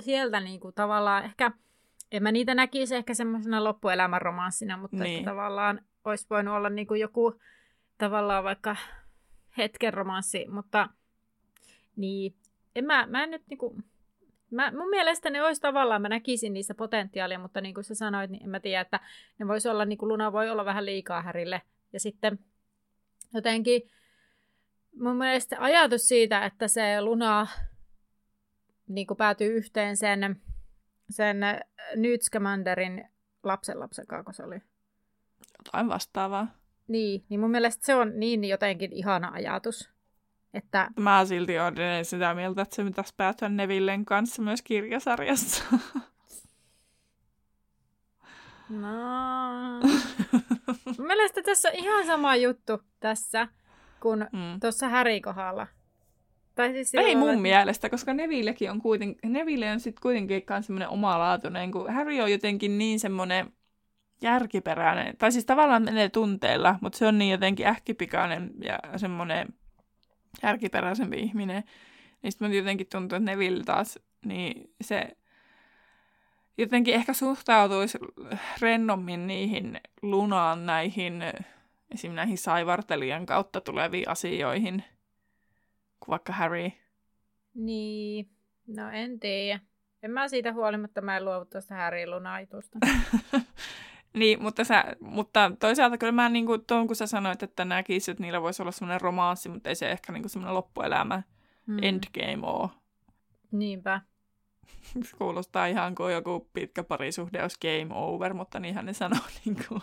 [0.00, 1.50] sieltä niinku tavallaan ehkä,
[2.12, 4.96] en mä niitä näkisi ehkä semmoisena loppuelämän romanssina, mutta.
[4.96, 5.18] Niin.
[5.18, 7.40] että tavallaan olisi voinut olla niinku joku
[7.98, 8.76] tavallaan vaikka
[9.58, 10.88] hetken romanssi, mutta
[11.96, 12.34] niin,
[12.78, 13.76] en mä, mä en nyt niinku,
[14.50, 18.30] Mä, mun mielestä ne olisi tavallaan, mä näkisin niissä potentiaalia, mutta niin kuin sä sanoit,
[18.30, 19.00] niin en mä tiedä, että
[19.38, 21.62] ne voisi olla, niin kuin Luna voi olla vähän liikaa Härille.
[21.92, 22.38] Ja sitten
[23.34, 23.82] jotenkin
[25.00, 27.46] mun mielestä ajatus siitä, että se Luna
[28.88, 30.40] niin kuin päätyy yhteen sen,
[31.10, 31.40] sen
[31.96, 33.08] Newt Scamanderin
[33.42, 34.62] lapsenlapsen kanssa, se oli.
[35.58, 36.48] Jotain vastaavaa.
[36.88, 39.90] Niin, niin mun mielestä se on niin jotenkin ihana ajatus.
[40.54, 40.88] Että...
[41.00, 45.64] Mä silti olen sitä mieltä, että se pitäisi päätyä Nevillen kanssa myös kirjasarjassa.
[48.68, 48.88] No.
[50.98, 53.48] Mun mielestä tässä on ihan sama juttu tässä
[54.00, 54.60] kuin mm.
[54.60, 55.66] tuossa Häri kohdalla.
[56.54, 57.42] Tai siis Ei mun että...
[57.42, 62.32] mielestä, koska Nevillekin on kuitenkin, Neville on sitten kuitenkin myös semmoinen omalaatuinen, kun Harry on
[62.32, 63.52] jotenkin niin semmoinen
[64.22, 69.48] järkiperäinen, tai siis tavallaan menee tunteilla, mutta se on niin jotenkin ähkipikainen ja semmoinen
[70.42, 71.64] järkiperäisempi ihminen.
[72.22, 75.16] Niin sitten jotenkin tuntuu, että Neville taas, niin se
[76.58, 77.98] jotenkin ehkä suhtautuisi
[78.60, 81.22] rennommin niihin lunaan näihin,
[81.94, 82.12] esim.
[82.12, 84.84] näihin saivartelijan kautta tuleviin asioihin,
[86.00, 86.70] kuin vaikka Harry.
[87.54, 88.28] Niin,
[88.76, 89.60] no en tiedä.
[90.02, 92.78] En mä siitä huolimatta, mä en luovu tuosta Harry Lunaitusta.
[94.18, 98.08] niin, mutta, sä, mutta toisaalta kyllä mä niin kuin, tuon, kun sä sanoit, että näkisit,
[98.08, 101.22] että niillä voisi olla semmoinen romanssi, mutta ei se ehkä niin kuin semmoinen loppuelämä
[101.66, 101.78] mm.
[101.82, 102.68] endgame ole.
[103.52, 104.00] Niinpä.
[105.18, 109.82] Kuulostaa ihan kuin joku pitkä parisuhde olisi game over, mutta niinhän ne sanoo niin kuin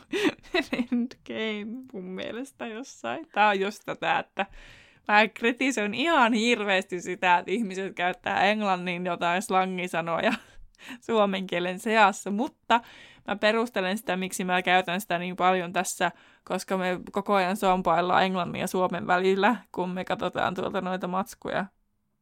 [0.91, 3.27] endgame mun mielestä jossain.
[3.33, 4.45] Tämä on just tätä, että
[5.07, 10.33] mä kritisoin ihan hirveästi sitä, että ihmiset käyttää englannin jotain slangisanoja
[11.05, 12.81] suomen kielen seassa, mutta
[13.27, 16.11] mä perustelen sitä, miksi mä käytän sitä niin paljon tässä,
[16.43, 21.65] koska me koko ajan sompaillaan englannin ja suomen välillä, kun me katsotaan tuolta noita matskuja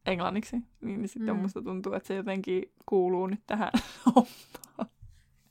[0.06, 1.42] englanniksi, niin sitten mm.
[1.42, 3.70] musta tuntuu, että se jotenkin kuuluu nyt tähän
[4.06, 4.94] hommaan.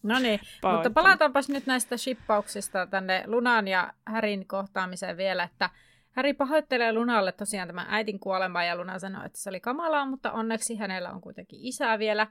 [0.03, 0.39] No niin,
[0.75, 5.69] mutta palataanpas nyt näistä shippauksista tänne Lunan ja Härin kohtaamiseen vielä, että
[6.11, 10.31] Häri pahoittelee Lunalle tosiaan tämän äitin kuolemaa ja Luna sanoo, että se oli kamalaa, mutta
[10.31, 12.27] onneksi hänellä on kuitenkin isää vielä.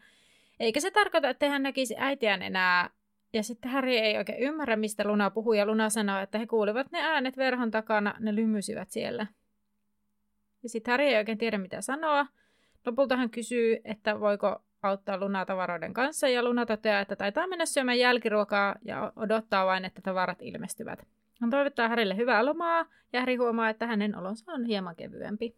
[0.61, 2.91] Eikä se tarkoita, että hän näkisi äitiään enää.
[3.33, 6.93] Ja sitten Häri ei oikein ymmärrä, mistä Luna puhuu, ja Luna sanoo, että he kuulivat
[6.93, 9.27] ne äänet verhon takana, ne lymysivät siellä.
[10.63, 12.27] Ja sitten Häri ei oikein tiedä, mitä sanoa.
[12.87, 17.67] Lopulta hän kysyy, että voiko auttaa Lunaa tavaroiden kanssa, ja Luna toteaa, että taitaa mennä
[17.67, 21.07] syömään jälkiruokaa ja odottaa vain, että tavarat ilmestyvät.
[21.41, 25.57] Hän toivottaa Härille hyvää lomaa, ja Häri huomaa, että hänen olonsa on hieman kevyempi.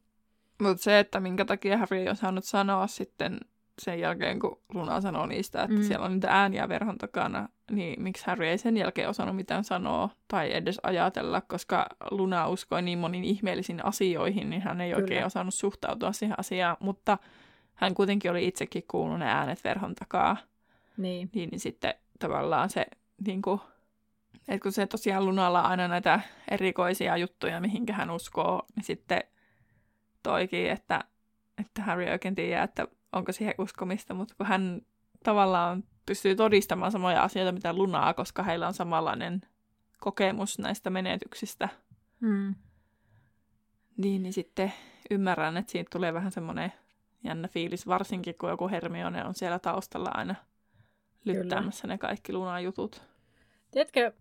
[0.62, 3.41] Mutta se, että minkä takia Harry ei osannut sanoa sitten
[3.81, 5.83] sen jälkeen, kun Luna sanoo niistä, että mm.
[5.83, 10.11] siellä on niitä ääniä verhon takana, niin miksi Harry ei sen jälkeen osannut mitään sanoa
[10.29, 15.03] tai edes ajatella, koska Luna uskoi niin monin ihmeellisiin asioihin, niin hän ei Kyllä.
[15.03, 17.18] oikein osannut suhtautua siihen asiaan, mutta
[17.75, 20.37] hän kuitenkin oli itsekin kuullut ne äänet verhon takaa.
[20.97, 21.31] Niin.
[21.35, 22.87] Niin, niin sitten tavallaan se,
[23.27, 23.61] niin kuin,
[24.49, 26.20] että kun se tosiaan Lunalla on aina näitä
[26.51, 29.20] erikoisia juttuja, mihinkä hän uskoo, niin sitten
[30.22, 31.01] toikin, että,
[31.59, 34.81] että Harry oikein tiedä, että onko siihen uskomista, mutta kun hän
[35.25, 39.41] tavallaan pystyy todistamaan samoja asioita mitä Lunaa, koska heillä on samanlainen
[40.01, 41.69] kokemus näistä menetyksistä,
[42.21, 42.55] hmm.
[43.97, 44.73] niin, niin sitten
[45.11, 46.73] ymmärrän, että siitä tulee vähän semmoinen
[47.25, 50.35] jännä fiilis, varsinkin kun joku Hermione on siellä taustalla aina
[51.25, 51.95] lyttäämässä Kyllä.
[51.95, 53.03] ne kaikki Lunan jutut.
[53.71, 54.12] Tiedätkö,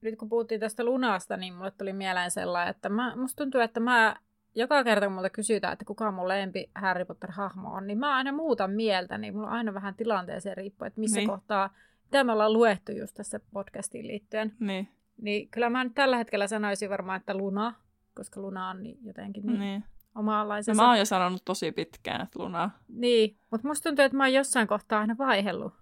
[0.00, 3.80] nyt kun puhuttiin tästä Lunasta, niin mulle tuli mieleen sellainen, että mä, musta tuntuu, että
[3.80, 4.16] mä
[4.58, 8.32] joka kerta kun multa kysytään, että kuka mun lempi Harry Potter-hahmo on, niin mä aina
[8.32, 11.28] muutan mieltä, niin mulla on aina vähän tilanteeseen riippuen, että missä niin.
[11.28, 11.70] kohtaa,
[12.04, 14.54] mitä me ollaan luettu just tässä podcastiin liittyen.
[14.60, 14.88] Niin.
[15.22, 17.74] Niin kyllä mä nyt tällä hetkellä sanoisin varmaan, että Luna,
[18.14, 19.84] koska Luna on niin jotenkin niin, niin.
[20.14, 20.82] omanlaisensa.
[20.82, 22.70] No, mä oon jo sanonut tosi pitkään, että Luna.
[22.88, 25.74] Niin, mutta musta tuntuu, että mä oon jossain kohtaa aina vaihellut.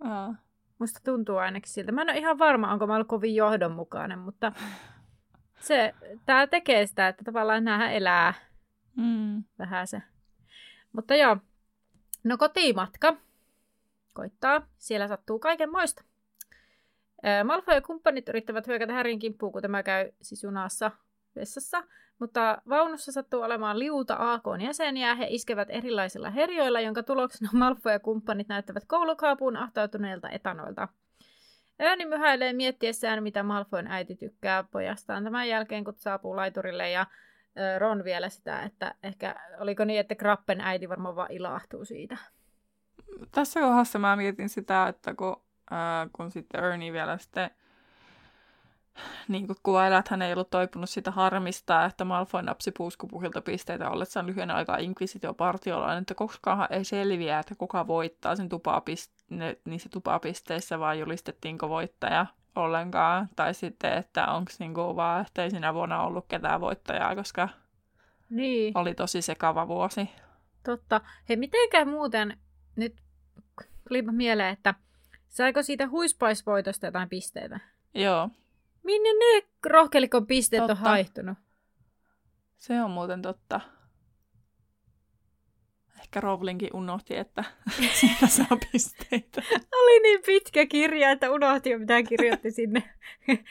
[0.00, 0.34] Aa.
[0.78, 1.92] Musta tuntuu ainakin siltä.
[1.92, 4.52] Mä en ole ihan varma, onko mä ollut kovin johdonmukainen, mutta
[5.64, 5.94] se,
[6.26, 8.34] tää tekee sitä, että tavallaan nämä elää
[8.96, 9.44] mm.
[9.58, 10.02] vähän se.
[10.92, 11.36] Mutta joo,
[12.24, 13.16] no kotimatka
[14.12, 14.66] koittaa.
[14.78, 16.04] Siellä sattuu kaiken moista.
[17.44, 20.90] Malfoy ja kumppanit yrittävät hyökätä Härin kimppuun, kun tämä käy siis junassa
[21.36, 21.84] vessassa,
[22.18, 25.14] mutta vaunussa sattuu olemaan liuta AKn jäseniä.
[25.14, 30.88] He iskevät erilaisilla herjoilla, jonka tuloksena Malfoy ja kumppanit näyttävät koulukaapuun ahtautuneilta etanoilta.
[31.78, 37.06] Ääni myhäilee miettiessään, mitä Malfoyn äiti tykkää pojastaan tämän jälkeen, kun saapuu laiturille ja
[37.78, 42.16] Ron vielä sitä, että ehkä oliko niin, että Krappen äiti varmaan vaan ilahtuu siitä.
[43.32, 47.50] Tässä kohdassa mä mietin sitä, että kun, äh, kun sitten Ernie vielä sitten
[49.28, 53.90] niin kuin kuvailee, että hän ei ollut toipunut sitä harmista, että Malfoy napsi puuskupuhilta pisteitä
[53.90, 58.48] ollessaan lyhyen aikaa inkvisitiopartiolainen, että koskaan ei selviä, että kuka voittaa sen
[59.38, 62.26] tupapiste- niissä tupapisteissä, vai julistettiinko voittaja
[62.56, 67.48] ollenkaan, tai sitten, että onko niinku vaan, että ei sinä vuonna ollut ketään voittajaa, koska
[68.30, 68.78] niin.
[68.78, 70.10] oli tosi sekava vuosi.
[70.64, 71.00] Totta.
[71.28, 72.38] Hei, mitenkään muuten,
[72.76, 72.96] nyt
[73.88, 74.74] tulipa mieleen, että
[75.28, 77.60] saiko siitä huispaisvoitosta jotain pisteitä?
[77.94, 78.30] Joo.
[78.82, 80.72] Minne ne rohkelikon pisteet Totta.
[80.72, 81.38] on haihtunut?
[82.58, 83.60] Se on muuten totta.
[86.14, 87.44] Ehkä Rowlingin unohti, että
[88.00, 89.42] siitä saa pisteitä.
[89.82, 92.82] Oli niin pitkä kirja, että unohti jo mitä kirjoitti sinne.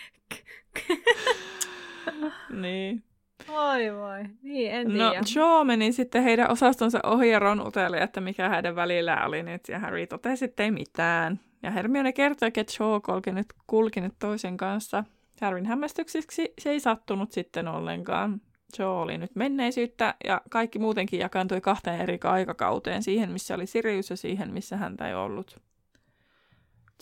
[2.61, 3.03] niin.
[3.49, 5.24] Oi voi, niin en No, tiedä.
[5.36, 9.61] Joe meni sitten heidän osastonsa ohi ja Ron uteli, että mikä heidän välillä oli nyt,
[9.70, 11.39] ja Harry totesi, että ei mitään.
[11.64, 15.03] Ja Hermione kertoi, että Joe kulki nyt, kulki nyt toisen kanssa.
[15.41, 18.41] Harryn hämmästykseksi se ei sattunut sitten ollenkaan.
[18.80, 24.09] Joe oli nyt menneisyyttä, ja kaikki muutenkin jakaantui kahteen eri aikakauteen, siihen missä oli Sirius
[24.09, 25.59] ja siihen missä häntä ei ollut.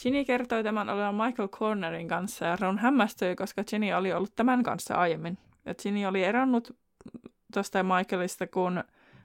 [0.03, 4.63] Ginny kertoi tämän olevan Michael Cornerin kanssa, ja Ron hämmästyi, koska Ginny oli ollut tämän
[4.63, 5.37] kanssa aiemmin.
[5.65, 6.77] Ja Ginny oli eronnut
[7.53, 8.83] tuosta Michaelista, kun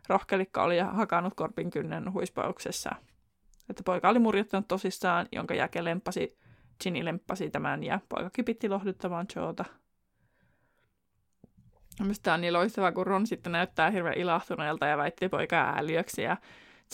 [0.09, 2.91] rohkelikka oli hakannut korpin kynnen huispauksessa.
[3.71, 6.39] Että poika oli murjottanut tosissaan, jonka jälkeen lempasi,
[6.83, 9.65] Ginny lempasi tämän ja poika kipitti lohduttamaan Joota.
[12.01, 16.23] Mielestäni on niin loistavaa, kun Ron sitten näyttää hirveän ilahtuneelta ja väitti poikaa ääliöksi.
[16.23, 16.37] Ja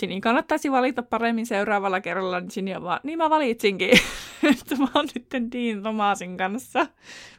[0.01, 3.91] Ginny kannattaisi valita paremmin seuraavalla kerralla, niin Ginny on vaan, niin mä valitsinkin,
[4.51, 6.87] että mä oon nyt Dean Thomasin kanssa,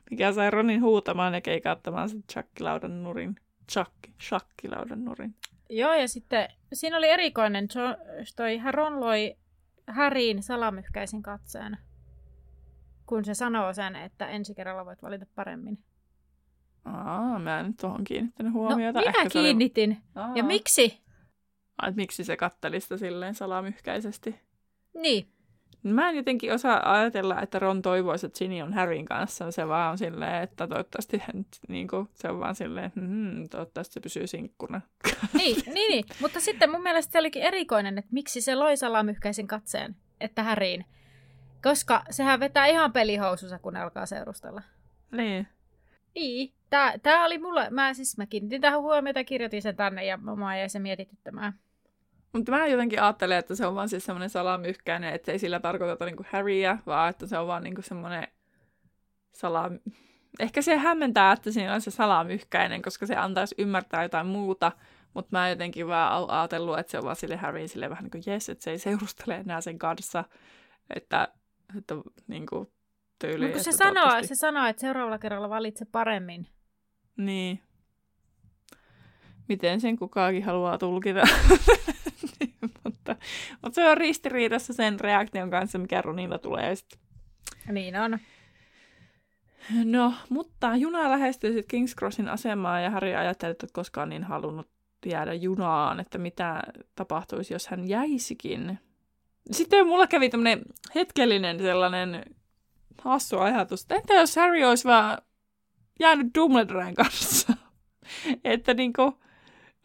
[0.09, 3.35] mikä sai Ronin huutamaan ja keikauttamaan sen chakkilaudan nurin.
[3.71, 5.35] Chakki, shakkilaudan nurin.
[5.69, 7.67] Joo, ja sitten siinä oli erikoinen,
[8.35, 9.35] toi Ron loi
[9.87, 11.77] Häriin salamyhkäisin katseen,
[13.05, 15.77] kun se sanoo sen, että ensi kerralla voit valita paremmin.
[16.85, 18.99] Aa, mä en nyt tuohon kiinnittänyt huomiota.
[18.99, 19.97] No, minä Ehkä oli- kiinnitin.
[20.15, 20.31] Aa.
[20.35, 21.01] Ja miksi?
[21.81, 24.35] Ai, että miksi se katteli sitä silleen salamyhkäisesti?
[24.93, 25.27] Niin.
[25.83, 29.51] Mä en jotenkin osaa ajatella, että Ron toivoisi, että Ginny on Harryn kanssa.
[29.51, 33.93] Se vaan on silleen, että toivottavasti hän, niin kuin, se on vaan silleen, hmm, toivottavasti
[33.93, 34.81] se pysyy sinkkuna.
[35.33, 39.47] Niin, niin, niin, mutta sitten mun mielestä se olikin erikoinen, että miksi se loi salamyhkäisen
[39.47, 40.85] katseen, että Häriin.
[41.63, 44.61] Koska sehän vetää ihan pelihousussa, kun alkaa seurustella.
[45.11, 45.47] niin.
[46.15, 50.17] Niin, tää, tää oli mulle, mä siis mä kiinnitin tähän huomiota, kirjoitin sen tänne ja
[50.17, 51.53] mä jäi se mietityttämään.
[52.33, 56.05] Mutta mä jotenkin ajattelen, että se on vaan siis semmoinen salamyhkäinen, että ei sillä tarkoiteta
[56.05, 58.27] niinku Harryä, vaan että se on vaan niinku semmoinen
[59.31, 59.79] salam...
[60.39, 64.71] Ehkä se hämmentää, että siinä on se salamyhkäinen, koska se antaisi ymmärtää jotain muuta,
[65.13, 68.23] mutta mä jotenkin vaan ajatellut, että se on vaan sille Harry sille vähän niin kuin
[68.25, 70.23] jes, että se ei seurustele enää sen kanssa,
[70.95, 71.27] että,
[71.77, 71.95] että
[72.27, 72.71] niin kuin
[73.19, 73.45] tyyli.
[73.45, 76.47] No, kun se sanoo, se sanoo, että seuraavalla kerralla valitse paremmin.
[77.17, 77.59] Niin.
[79.49, 81.21] Miten sen kukaankin haluaa tulkita.
[82.39, 82.53] Niin,
[82.83, 83.15] mutta,
[83.61, 86.75] mutta se on ristiriidassa sen reaktion kanssa, mikä Ronilla tulee.
[86.75, 86.99] Sit.
[87.71, 88.19] Niin on.
[89.83, 94.23] No, mutta juna lähestyy sitten Kings Crossin asemaa ja Harry ajatteli, että et koskaan niin
[94.23, 94.67] halunnut
[95.05, 96.63] jäädä junaan, että mitä
[96.95, 98.79] tapahtuisi, jos hän jäisikin.
[99.51, 100.61] Sitten mulla kävi tämmöinen
[100.95, 102.23] hetkellinen sellainen
[103.01, 105.17] hassu ajatus, että entä jos Harry olisi vaan
[106.03, 107.53] jäänyt Dumbledoren kanssa?
[108.43, 109.13] että niinku,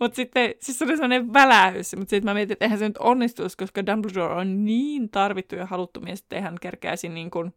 [0.01, 2.99] mutta sitten, siis se oli sellainen välähys, mutta sitten mä mietin, että eihän se nyt
[2.99, 7.55] onnistuisi, koska Dumbledore on niin tarvittu ja haluttu mies, että eihän kerkeäisi niin kuin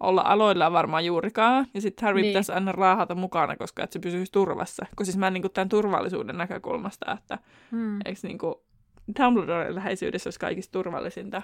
[0.00, 1.66] olla aloillaan varmaan juurikaan.
[1.74, 2.30] Ja sitten Harry Niin.
[2.30, 4.86] pitäisi aina raahata mukana, koska että se pysyisi turvassa.
[4.96, 7.38] Kun siis mä niin kuin tämän turvallisuuden näkökulmasta, että
[7.70, 7.98] Hmm.
[8.04, 8.54] eikö niin kuin
[9.18, 11.42] Dumbledoren läheisyydessä olisi kaikista turvallisinta.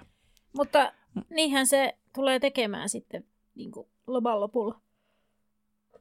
[0.57, 0.93] Mutta
[1.31, 4.81] niinhän se tulee tekemään sitten niin kuin lopulla.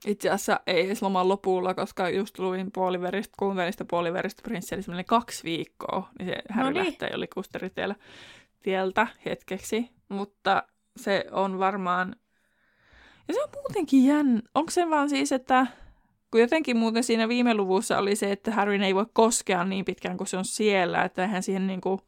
[0.05, 5.03] Itse asiassa ei edes loman lopulla, koska just luin puoliveristä, kuuntelin sitä puoliveristä prinssiä, eli
[5.03, 6.85] kaksi viikkoa, niin se Harry niin.
[6.85, 7.95] lähtee oli kusteritiellä
[8.63, 10.63] tieltä hetkeksi, mutta
[10.97, 12.15] se on varmaan,
[13.27, 15.67] ja se on muutenkin jänn, onko se vaan siis, että
[16.31, 20.17] kun jotenkin muuten siinä viime luvussa oli se, että Harry ei voi koskea niin pitkään
[20.17, 22.01] kuin se on siellä, että eihän siihen niinku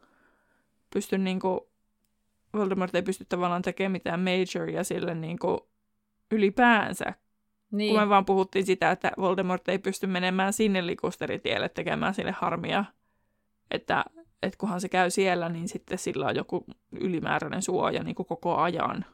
[0.93, 1.70] pysty niinku,
[2.54, 5.70] Voldemort ei pysty tavallaan tekemään mitään majoria sille niinku
[6.32, 7.14] ylipäänsä,
[7.72, 7.93] Niin.
[7.93, 12.86] kun me vaan puhuttiin sitä, että Voldemort ei pysty menemään sinne likusteritielle tekemään sille harmia.
[13.72, 14.05] Että,
[14.43, 18.55] että kunhan se käy siellä, niin sitten sillä on joku ylimääräinen suoja niin kuin koko
[18.55, 19.05] ajan.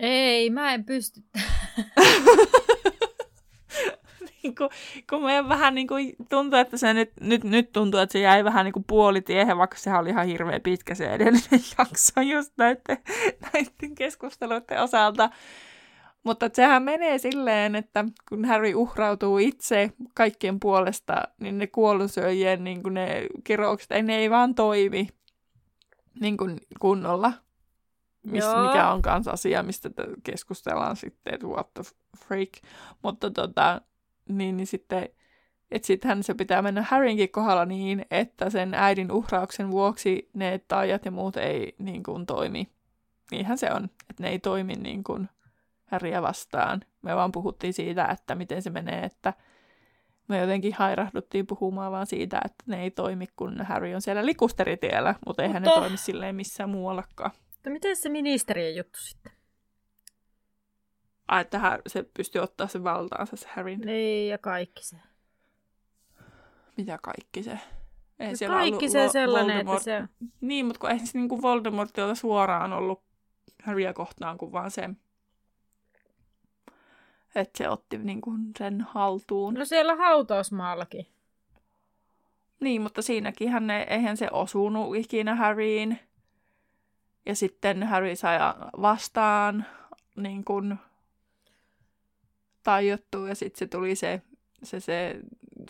[0.00, 1.20] Ei, mä en pysty.
[4.42, 4.70] niin kuin,
[5.10, 8.44] kun me vähän niin kuin tuntuu, että se nyt, nyt, nyt tuntuu, että se jäi
[8.44, 12.98] vähän niin kuin puolitiehen, vaikka sehän oli ihan hirveän pitkä se edellinen jakso just näiden,
[13.52, 15.30] näiden keskusteluiden osalta.
[16.24, 22.82] Mutta sehän menee silleen, että kun Harry uhrautuu itse kaikkien puolesta, niin ne kuollusyöjien niin
[22.82, 25.08] kuin ne kiroukset, ne ei vaan toimi
[26.20, 27.32] niin kuin kunnolla.
[28.26, 29.90] Mis, mikä on myös asia, mistä
[30.22, 31.82] keskustellaan sitten, että what the
[32.18, 32.50] freak.
[33.02, 33.80] Mutta tota,
[34.28, 35.08] niin, niin sitten,
[35.70, 41.04] että sittenhän se pitää mennä Harrynkin kohdalla niin, että sen äidin uhrauksen vuoksi ne taijat
[41.04, 42.68] ja muut ei niin kuin toimi.
[43.30, 45.28] Niinhän se on, että ne ei toimi niin kuin
[45.92, 46.80] Harryä vastaan.
[47.02, 49.32] Me vaan puhuttiin siitä, että miten se menee, että
[50.28, 55.14] me jotenkin hairahduttiin puhumaan vaan siitä, että ne ei toimi, kun Harry on siellä likusteritiellä,
[55.26, 55.74] mutta eihän mutta...
[55.74, 57.30] ne toimi silleen missään muuallakaan.
[57.52, 59.32] Mutta miten se ministerien juttu sitten?
[61.28, 63.80] Ai, että se pystyy ottaa sen valtaansa, se Harryn.
[63.80, 64.96] Niin, ja kaikki se.
[66.76, 67.58] Mitä kaikki se?
[68.18, 69.88] Ei no siellä kaikki se sellainen, Voldemort...
[69.88, 70.26] että se...
[70.40, 73.02] Niin, mutta kun ei se niin kuin Voldemortilta suoraan ollut
[73.62, 74.90] Harryä kohtaan, kuin vaan se
[77.34, 79.54] että se otti niin kuin sen haltuun.
[79.54, 81.06] No siellä hautausmaallakin.
[82.60, 85.98] Niin, mutta siinäkin hän ei, eihän se osunut ikinä Harryin.
[87.26, 88.38] Ja sitten Harry sai
[88.80, 89.66] vastaan
[90.16, 90.78] niin kuin
[92.62, 94.22] tajottu ja sitten se tuli se,
[94.62, 95.20] se, se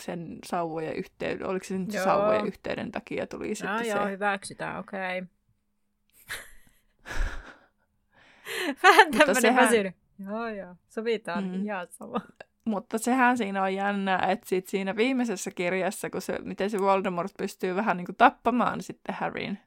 [0.01, 4.11] sen sauvojen yhteyden, oliko se nyt sauvojen yhteyden takia tuli no, sitten joo, se...
[4.11, 5.19] hyväksytään, okei.
[5.19, 5.27] Okay.
[8.83, 9.65] Vähän tämmöinen sehän...
[9.65, 10.02] väsynyt.
[10.27, 10.75] Joo, joo.
[10.89, 11.64] Sovitaan mm.
[11.64, 12.20] ihan sama.
[12.64, 17.33] Mutta sehän siinä on jännä, että sit siinä viimeisessä kirjassa, kun se, miten se Voldemort
[17.39, 19.59] pystyy vähän niin kuin tappamaan sitten Harryn.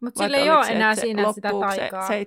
[0.00, 2.06] Mutta sillä ei ole enää siinä sitä taikaa.
[2.06, 2.24] se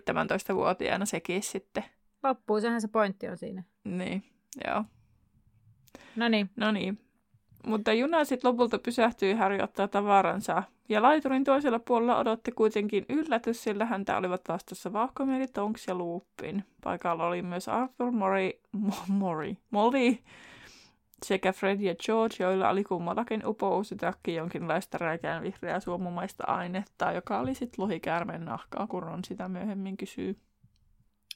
[0.50, 1.84] 17-vuotiaana sekin sitten?
[2.24, 3.64] Loppuu, sehän se pointti on siinä.
[3.84, 4.24] Niin,
[4.66, 4.84] joo.
[6.16, 6.50] No niin.
[6.56, 7.07] No niin.
[7.68, 13.64] Mutta juna sitten lopulta pysähtyi Harry ottaa tavaransa ja laiturin toisella puolella odotti kuitenkin yllätys,
[13.64, 16.64] sillä häntä olivat vastassa Vahkomieli, Tonks ja Lupin.
[16.84, 18.62] Paikalla oli myös Arthur, Mori,
[19.08, 20.18] Mori, Molly
[21.26, 23.44] sekä Fred ja George, joilla oli kummallakin
[24.00, 29.98] takki jonkinlaista räikään vihreää suomumaista ainetta, joka oli sitten lohikäärmeen nahkaa, kun Ron sitä myöhemmin
[29.98, 30.36] kysyy.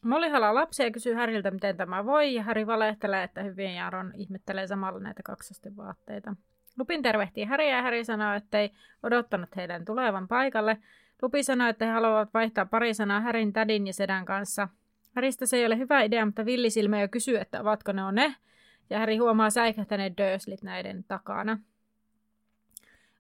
[0.06, 3.90] Molly halaa lapsia ja kysyy Häriltä, miten tämä voi, ja Häri valehtelee, että hyvin ja
[3.90, 6.36] Ron ihmettelee samalla näitä kaksosten vaatteita.
[6.78, 8.72] Lupin tervehtii Häriä ja Häri sanoo, että ei
[9.04, 10.78] odottanut heidän tulevan paikalle.
[11.22, 14.68] Lupi sanoi, että he haluavat vaihtaa pari sanaa Härin tädin ja sedän kanssa.
[15.16, 18.36] Häristä se ei ole hyvä idea, mutta villisilmä jo kysyy, että ovatko ne on ne.
[18.90, 21.60] Ja Häri huomaa säikähtäneet Durslit näiden takana.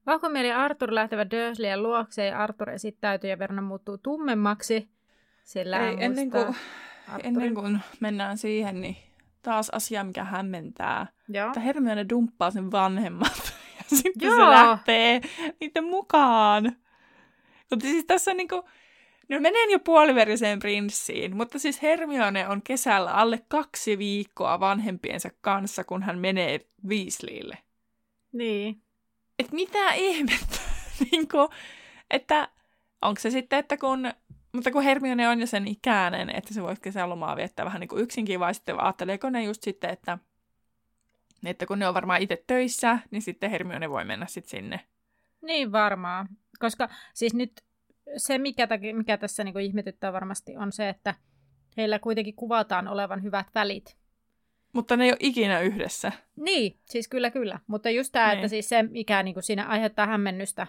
[0.05, 4.89] Vahkomieli Arthur lähtevät Durslien luokse ja Arthur esittäytyy ja Verna muuttuu tummemmaksi.
[5.43, 6.55] Sillä ei, ennen, kuin,
[7.23, 8.97] ennen kuin mennään siihen, niin
[9.41, 11.07] taas asia, mikä hämmentää.
[11.27, 11.47] Joo.
[11.47, 14.35] Että Hermione dumppaa sen vanhemmat ja sitten Joo.
[14.35, 15.21] se lähtee
[15.59, 16.75] niiden mukaan.
[17.69, 18.55] Mutta siis tässä on niinku,
[19.29, 25.83] no menen jo puoliveriseen prinssiin, mutta siis Hermione on kesällä alle kaksi viikkoa vanhempiensa kanssa,
[25.83, 27.57] kun hän menee Weasleylle.
[28.31, 28.81] Niin.
[29.39, 30.59] Et mitä ihmettä?
[31.11, 31.49] niinku,
[32.09, 32.49] että
[33.01, 34.11] onko se sitten, että kun
[34.53, 38.03] mutta kun Hermione on jo sen ikäinen, että se voisi kesälomaa viettää vähän niin kuin
[38.03, 40.17] yksinkin, vai sitten ajatteleeko ne just sitten, että,
[41.45, 44.79] että kun ne on varmaan itse töissä, niin sitten Hermione voi mennä sitten sinne.
[45.41, 46.27] Niin varmaan,
[46.59, 47.61] koska siis nyt
[48.17, 51.15] se, mikä, mikä tässä niin kuin ihmetyttää varmasti, on se, että
[51.77, 53.97] heillä kuitenkin kuvataan olevan hyvät välit.
[54.73, 56.11] Mutta ne ei ole ikinä yhdessä.
[56.35, 57.59] Niin, siis kyllä kyllä.
[57.67, 58.37] Mutta just tämä, niin.
[58.37, 60.67] että siis se, mikä niin kuin siinä aiheuttaa hämmennystä,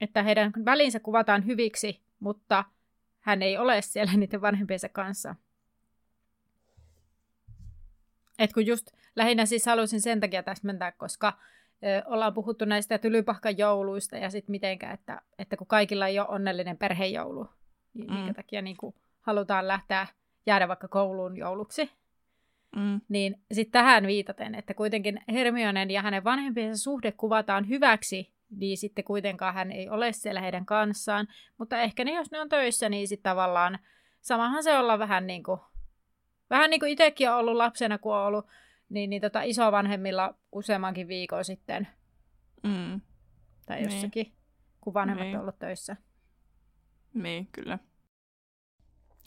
[0.00, 2.64] että heidän välinsä kuvataan hyviksi, mutta
[3.20, 5.34] hän ei ole siellä niiden vanhempiensa kanssa.
[8.38, 11.38] Et kun just lähinnä siis halusin sen takia täsmentää, koska
[11.84, 16.28] ö, ollaan puhuttu näistä tylypahkan jouluista ja sitten mitenkä, että, että kun kaikilla ei ole
[16.28, 17.48] onnellinen perhejoulu,
[17.94, 18.16] niin mm.
[18.16, 18.76] minkä takia niin
[19.20, 20.06] halutaan lähteä
[20.46, 21.90] jäädä vaikka kouluun jouluksi.
[22.76, 23.00] Mm.
[23.08, 29.04] Niin sitten tähän viitaten, että kuitenkin Hermionen ja hänen vanhempiensa suhde kuvataan hyväksi niin sitten
[29.04, 31.28] kuitenkaan hän ei ole siellä heidän kanssaan.
[31.58, 33.78] Mutta ehkä ne, jos ne on töissä, niin sitten tavallaan
[34.20, 35.60] samahan se olla vähän niin kuin,
[36.50, 38.46] vähän niin kuin itsekin on ollut lapsena, kun on ollut
[38.88, 41.88] niin, niin tota isovanhemmilla useammankin viikon sitten.
[42.62, 43.00] Mm.
[43.66, 44.36] Tai jossakin, niin.
[44.80, 45.36] kun vanhemmat niin.
[45.36, 45.96] on ollut töissä.
[47.14, 47.78] Niin, kyllä.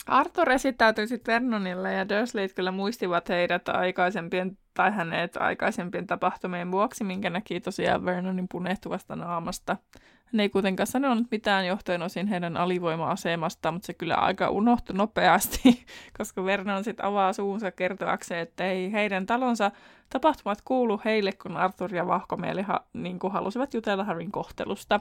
[0.08, 7.04] Arthur esittäytyi sitten Vernonille ja Dursleyt kyllä muistivat heidät aikaisempien tai hänet aikaisempien tapahtumien vuoksi,
[7.04, 9.78] minkä näki tosiaan Vernonin punehtuvasta naamasta.
[10.26, 15.86] Hän ei kuitenkaan sanonut mitään johtuen osin heidän alivoima-asemasta, mutta se kyllä aika unohtui nopeasti,
[16.18, 19.72] koska Vernon sitten avaa suunsa kertoakseen, että ei heidän talonsa
[20.10, 24.99] tapahtumat kuulu heille, kun Arthur ja Vahkomieli ha- niin halusivat jutella Harryn kohtelusta.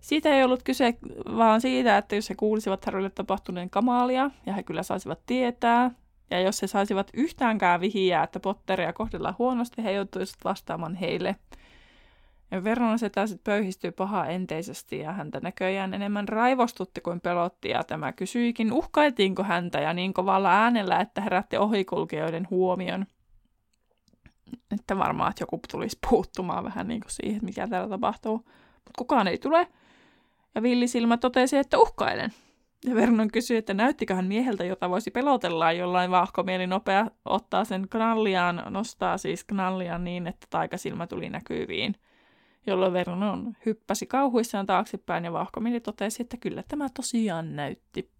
[0.00, 0.94] Siitä ei ollut kyse
[1.36, 5.90] vaan siitä, että jos he kuulisivat Harrylle tapahtuneen kamalia, ja he kyllä saisivat tietää,
[6.30, 11.36] ja jos he saisivat yhtäänkään vihiä, että Potteria kohdellaan huonosti, he joutuisivat vastaamaan heille.
[12.50, 17.84] Ja Vernon setä sitten pöyhistyy paha enteisesti ja häntä näköjään enemmän raivostutti kuin pelotti ja
[17.84, 23.06] tämä kysyikin, uhkailtiinko häntä ja niin kovalla äänellä, että herätti ohikulkijoiden huomion.
[24.74, 28.36] Että varmaan, että joku tulisi puuttumaan vähän niin kuin siihen, mikä täällä tapahtuu.
[28.74, 29.68] Mutta kukaan ei tule.
[30.54, 32.32] Ja villisilmä totesi, että uhkailen.
[32.84, 38.62] Ja Vernon kysyi, että näyttiköhän mieheltä, jota voisi pelotella jollain vahkomieli nopea ottaa sen knalliaan,
[38.70, 41.94] nostaa siis knalliaan niin, että taikasilmä tuli näkyviin.
[42.66, 48.10] Jolloin Vernon hyppäsi kauhuissaan taaksepäin ja vahkomieli totesi, että kyllä tämä tosiaan näytti.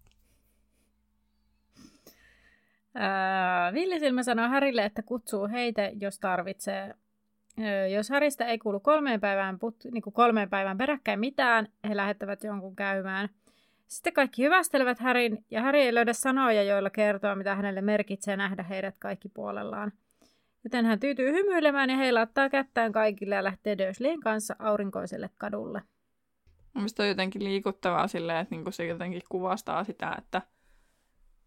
[2.95, 6.93] Ää, Villisilmä sanoo Härille, että kutsuu heitä, jos tarvitsee.
[7.93, 12.43] Jos Häristä ei kuulu kolmeen päivään, put, niin kuin kolmeen päivään peräkkäin mitään, he lähettävät
[12.43, 13.29] jonkun käymään–
[13.89, 18.63] sitten kaikki hyvästelevät Härin, ja Häri ei löydä sanoja, joilla kertoo, mitä hänelle merkitsee nähdä
[18.63, 19.91] heidät kaikki puolellaan.
[20.63, 25.81] Joten hän tyytyy hymyilemään ja heilauttaa kättään kaikille ja lähtee Dursleyin kanssa aurinkoiselle kadulle.
[26.73, 30.41] Mielestäni on jotenkin liikuttavaa silleen, että niinku se jotenkin kuvastaa sitä, että,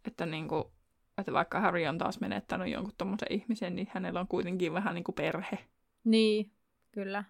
[0.06, 0.72] että, niinku,
[1.18, 5.04] että vaikka Harry on taas menettänyt jonkun tommosen ihmisen, niin hänellä on kuitenkin vähän niin
[5.04, 5.58] kuin perhe.
[6.04, 6.50] Niin,
[6.92, 7.24] kyllä.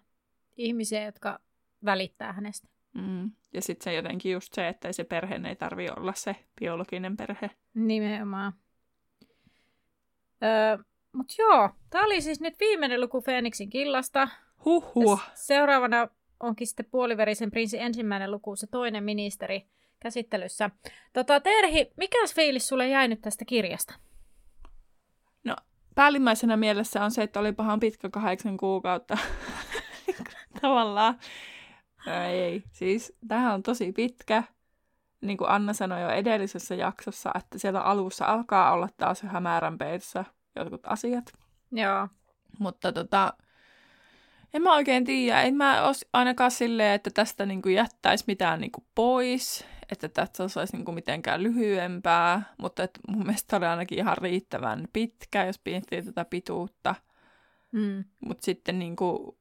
[0.57, 1.39] Ihmisiä, jotka
[1.85, 2.67] välittää hänestä.
[2.93, 3.31] Mm.
[3.53, 7.49] Ja sitten se jotenkin just se, että se perhe ei tarvi olla se biologinen perhe.
[7.73, 8.53] Nimenomaan.
[10.43, 10.77] Öö,
[11.13, 14.29] Mutta joo, tämä oli siis nyt viimeinen luku Feeniksin killasta.
[14.65, 15.21] Huhhuh.
[15.33, 16.07] Seuraavana
[16.39, 19.67] onkin sitten puoliverisen prinssin ensimmäinen luku, se toinen ministeri
[19.99, 20.69] käsittelyssä.
[21.13, 23.93] Tota, Terhi, mikä fiilis sulle jäi nyt tästä kirjasta?
[25.93, 29.17] No, päällimmäisenä mielessä on se, että oli pahan pitkä kahdeksan kuukautta.
[30.61, 31.19] Tavallaan
[32.07, 34.43] ei, siis tähän on tosi pitkä.
[35.21, 40.25] Niin kuin Anna sanoi jo edellisessä jaksossa, että siellä alussa alkaa olla taas hämärän peissä
[40.55, 41.33] jotkut asiat.
[41.71, 42.07] Joo.
[42.59, 43.33] Mutta tota,
[44.53, 45.41] en mä oikein tiedä.
[45.41, 50.91] En mä ainakaan silleen, että tästä niinku jättäisi mitään niinku pois, että tästä olisi niinku
[50.91, 56.95] mitenkään lyhyempää, mutta et mun mielestä oli ainakin ihan riittävän pitkä, jos miettii tätä pituutta.
[57.71, 58.03] Mm.
[58.25, 59.37] Mutta sitten niinku,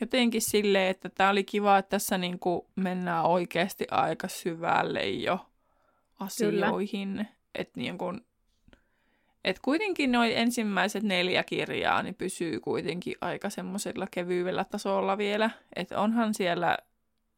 [0.00, 5.46] jotenkin silleen, että tämä oli kiva, että tässä niin kuin mennään oikeasti aika syvälle jo
[6.20, 7.28] asioihin.
[7.54, 8.20] Että niin kuin,
[9.44, 15.50] et kuitenkin noin ensimmäiset neljä kirjaa niin pysyy kuitenkin aika semmoisella kevyydellä tasolla vielä.
[15.76, 16.76] Että onhan siellä,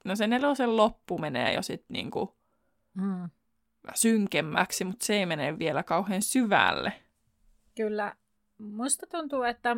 [0.04, 2.37] no se nelosen loppu menee jo sitten niinku
[2.94, 3.30] mm.
[3.94, 6.92] synkemmäksi, mutta se ei mene vielä kauhean syvälle.
[7.76, 8.14] Kyllä.
[8.58, 9.76] Musta tuntuu, että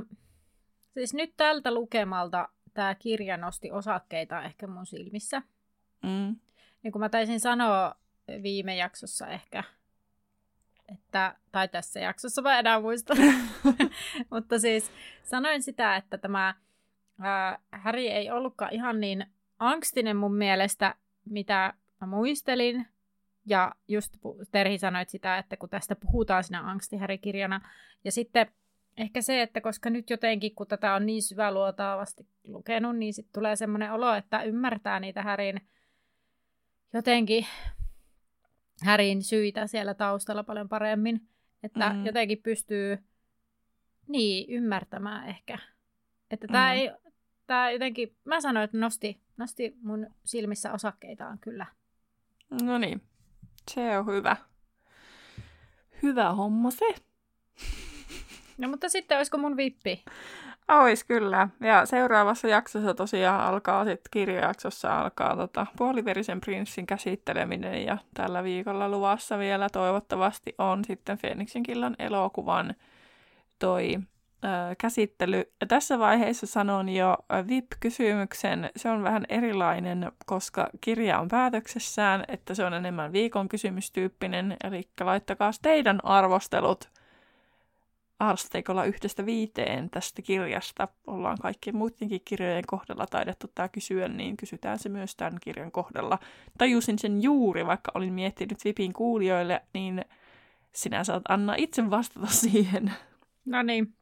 [0.94, 5.42] siis nyt tältä lukemalta tämä kirja nosti osakkeita ehkä mun silmissä.
[6.02, 6.36] Mm.
[6.82, 7.94] Niin kuin mä taisin sanoa
[8.42, 9.64] viime jaksossa ehkä,
[10.92, 13.14] että, tai tässä jaksossa mä enää muista,
[14.32, 14.92] mutta siis
[15.22, 16.54] sanoin sitä, että tämä
[17.20, 19.26] ää, Harry ei ollutkaan ihan niin
[19.58, 20.94] angstinen mun mielestä,
[21.24, 22.86] mitä mä muistelin.
[23.50, 24.16] Ja just
[24.52, 27.60] Terhi sanoit sitä, että kun tästä puhutaan siinä angstihärikirjana.
[28.04, 28.46] Ja sitten
[28.96, 33.56] ehkä se, että koska nyt jotenkin, kun tätä on niin syväluotaavasti lukenut, niin sitten tulee
[33.56, 35.60] semmoinen olo, että ymmärtää niitä Härin
[36.92, 37.46] jotenkin
[38.82, 41.28] Härin syitä siellä taustalla paljon paremmin.
[41.62, 42.06] Että mm.
[42.06, 42.98] jotenkin pystyy
[44.08, 45.58] niin ymmärtämään ehkä.
[46.30, 46.78] Että tämä mm.
[46.78, 46.90] ei,
[47.46, 51.66] tämä jotenkin, mä sanoin, että nosti, nosti mun silmissä osakkeitaan kyllä.
[52.62, 53.02] No niin,
[53.70, 54.36] se on hyvä.
[56.02, 56.94] Hyvä homma se.
[58.58, 60.04] No mutta sitten olisiko mun vippi?
[60.68, 61.48] Ois kyllä.
[61.60, 68.88] Ja seuraavassa jaksossa tosiaan alkaa sitten kirjajaksossa alkaa tota, puoliverisen prinssin käsitteleminen ja tällä viikolla
[68.88, 72.74] luvassa vielä toivottavasti on sitten Feeniksin killan elokuvan
[73.58, 73.98] toi
[74.78, 75.52] käsittely.
[75.60, 77.16] Ja tässä vaiheessa sanon jo
[77.48, 78.70] VIP-kysymyksen.
[78.76, 84.56] Se on vähän erilainen, koska kirja on päätöksessään, että se on enemmän viikon kysymystyyppinen.
[84.64, 86.88] Eli laittakaa teidän arvostelut–
[88.20, 90.88] asteikolla yhdestä viiteen tästä kirjasta.
[91.06, 96.18] Ollaan kaikkien muidenkin kirjojen kohdalla taidettu tämä kysyä, niin kysytään se myös tämän kirjan kohdalla.
[96.58, 100.04] Tajusin sen juuri, vaikka olin miettinyt Vipin kuulijoille, niin
[100.72, 102.92] sinä saat Anna itse vastata siihen.
[103.44, 103.94] No niin.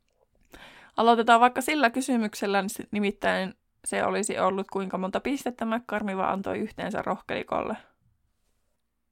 [0.99, 7.03] Aloitetaan vaikka sillä kysymyksellä, niin nimittäin se olisi ollut kuinka monta pistettä McCarmiva antoi yhteensä
[7.03, 7.77] rohkelikolle.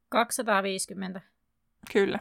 [0.09, 1.21] 250.
[1.93, 2.19] Kyllä.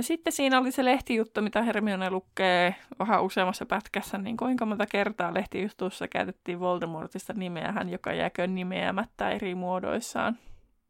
[0.00, 5.34] Sitten siinä oli se lehtijuttu, mitä Hermione lukee vähän useammassa pätkässä, niin kuinka monta kertaa
[5.34, 10.38] lehtijutussa käytettiin Voldemortista nimeähän, joka jääkö nimeämättä eri muodoissaan.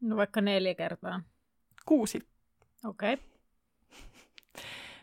[0.00, 1.20] No vaikka neljä kertaa.
[1.86, 2.28] Kuusi.
[2.84, 3.14] Okei.
[3.14, 3.24] Okay.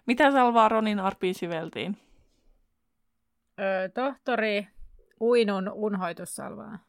[0.05, 1.97] Mitä salvaa Ronin arpiin siveltiin?
[3.59, 4.67] Öö, tohtori
[5.21, 6.79] Uinun unhoitussalvaa.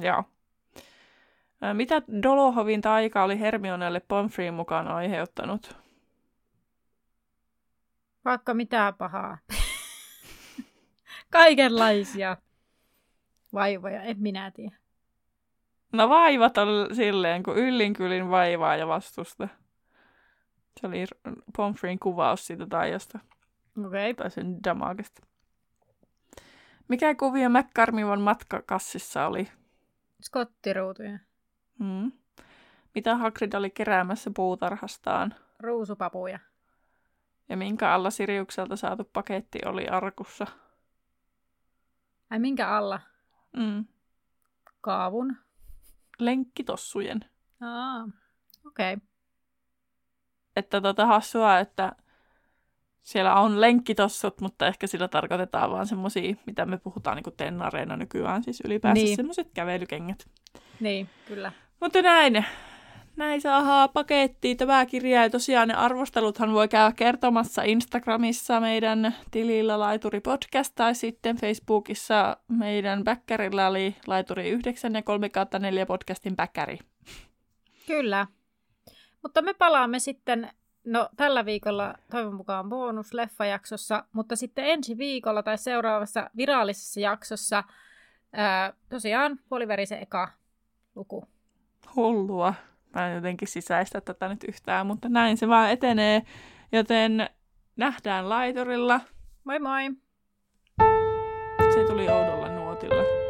[0.00, 0.24] Joo.
[1.72, 5.76] Mitä Dolohovin taika oli Hermionelle Pomfreen mukaan aiheuttanut?
[8.24, 9.38] Vaikka mitä pahaa.
[11.30, 12.36] Kaikenlaisia
[13.54, 14.76] vaivoja, en minä tiedä.
[15.92, 19.48] No vaivat on silleen, kun yllinkylin vaivaa ja vastusta.
[20.80, 21.04] Se oli
[21.56, 23.18] Pomfreen kuvaus siitä taijasta.
[23.78, 24.10] Okei.
[24.10, 24.14] Okay.
[24.14, 25.26] Tai sen damagesta.
[26.88, 29.50] Mikä kuvio McCarmivan matkakassissa oli?
[30.22, 31.18] Skottiruutuja.
[31.78, 32.12] Hmm.
[32.94, 35.34] Mitä Hagrid oli keräämässä puutarhastaan?
[35.60, 36.38] Ruusupapuja.
[37.48, 40.46] Ja minkä alla Siriukselta saatu paketti oli arkussa?
[42.30, 43.00] Ai minkä alla?
[43.56, 43.84] Mm.
[44.80, 45.36] Kaavun.
[46.18, 47.24] Lenkkitossujen.
[47.60, 48.08] Aa,
[48.66, 48.94] okei.
[48.94, 49.06] Okay.
[50.56, 51.92] Että tota hassua, että
[53.02, 58.42] siellä on lenkkitossut, mutta ehkä sillä tarkoitetaan vaan semmosia, mitä me puhutaan niin tennareina nykyään,
[58.42, 59.16] siis ylipäänsä niin.
[59.16, 60.26] semmoiset kävelykengät.
[60.80, 61.52] Niin, kyllä.
[61.80, 62.44] Mutta näin,
[63.16, 65.22] näin saadaan pakettiin tämä kirja.
[65.22, 72.36] Ja tosiaan ne arvosteluthan voi käydä kertomassa Instagramissa meidän tilillä Laituri Podcast tai sitten Facebookissa
[72.48, 76.78] meidän backerilla oli Laituri 9 ja 3 4 podcastin backeri.
[77.86, 78.26] Kyllä.
[79.24, 80.50] Mutta me palaamme sitten,
[80.84, 87.64] no tällä viikolla toivon mukaan bonusleffajaksossa, mutta sitten ensi viikolla tai seuraavassa virallisessa jaksossa
[88.32, 90.28] ää, tosiaan puoliverisen eka
[90.94, 91.28] luku.
[91.96, 92.54] Hullua.
[92.94, 96.22] Mä en jotenkin sisäistä tätä nyt yhtään, mutta näin se vaan etenee.
[96.72, 97.30] Joten
[97.76, 99.00] nähdään laiturilla.
[99.44, 99.90] Moi moi!
[101.74, 103.23] Se tuli oudolla nuotilla.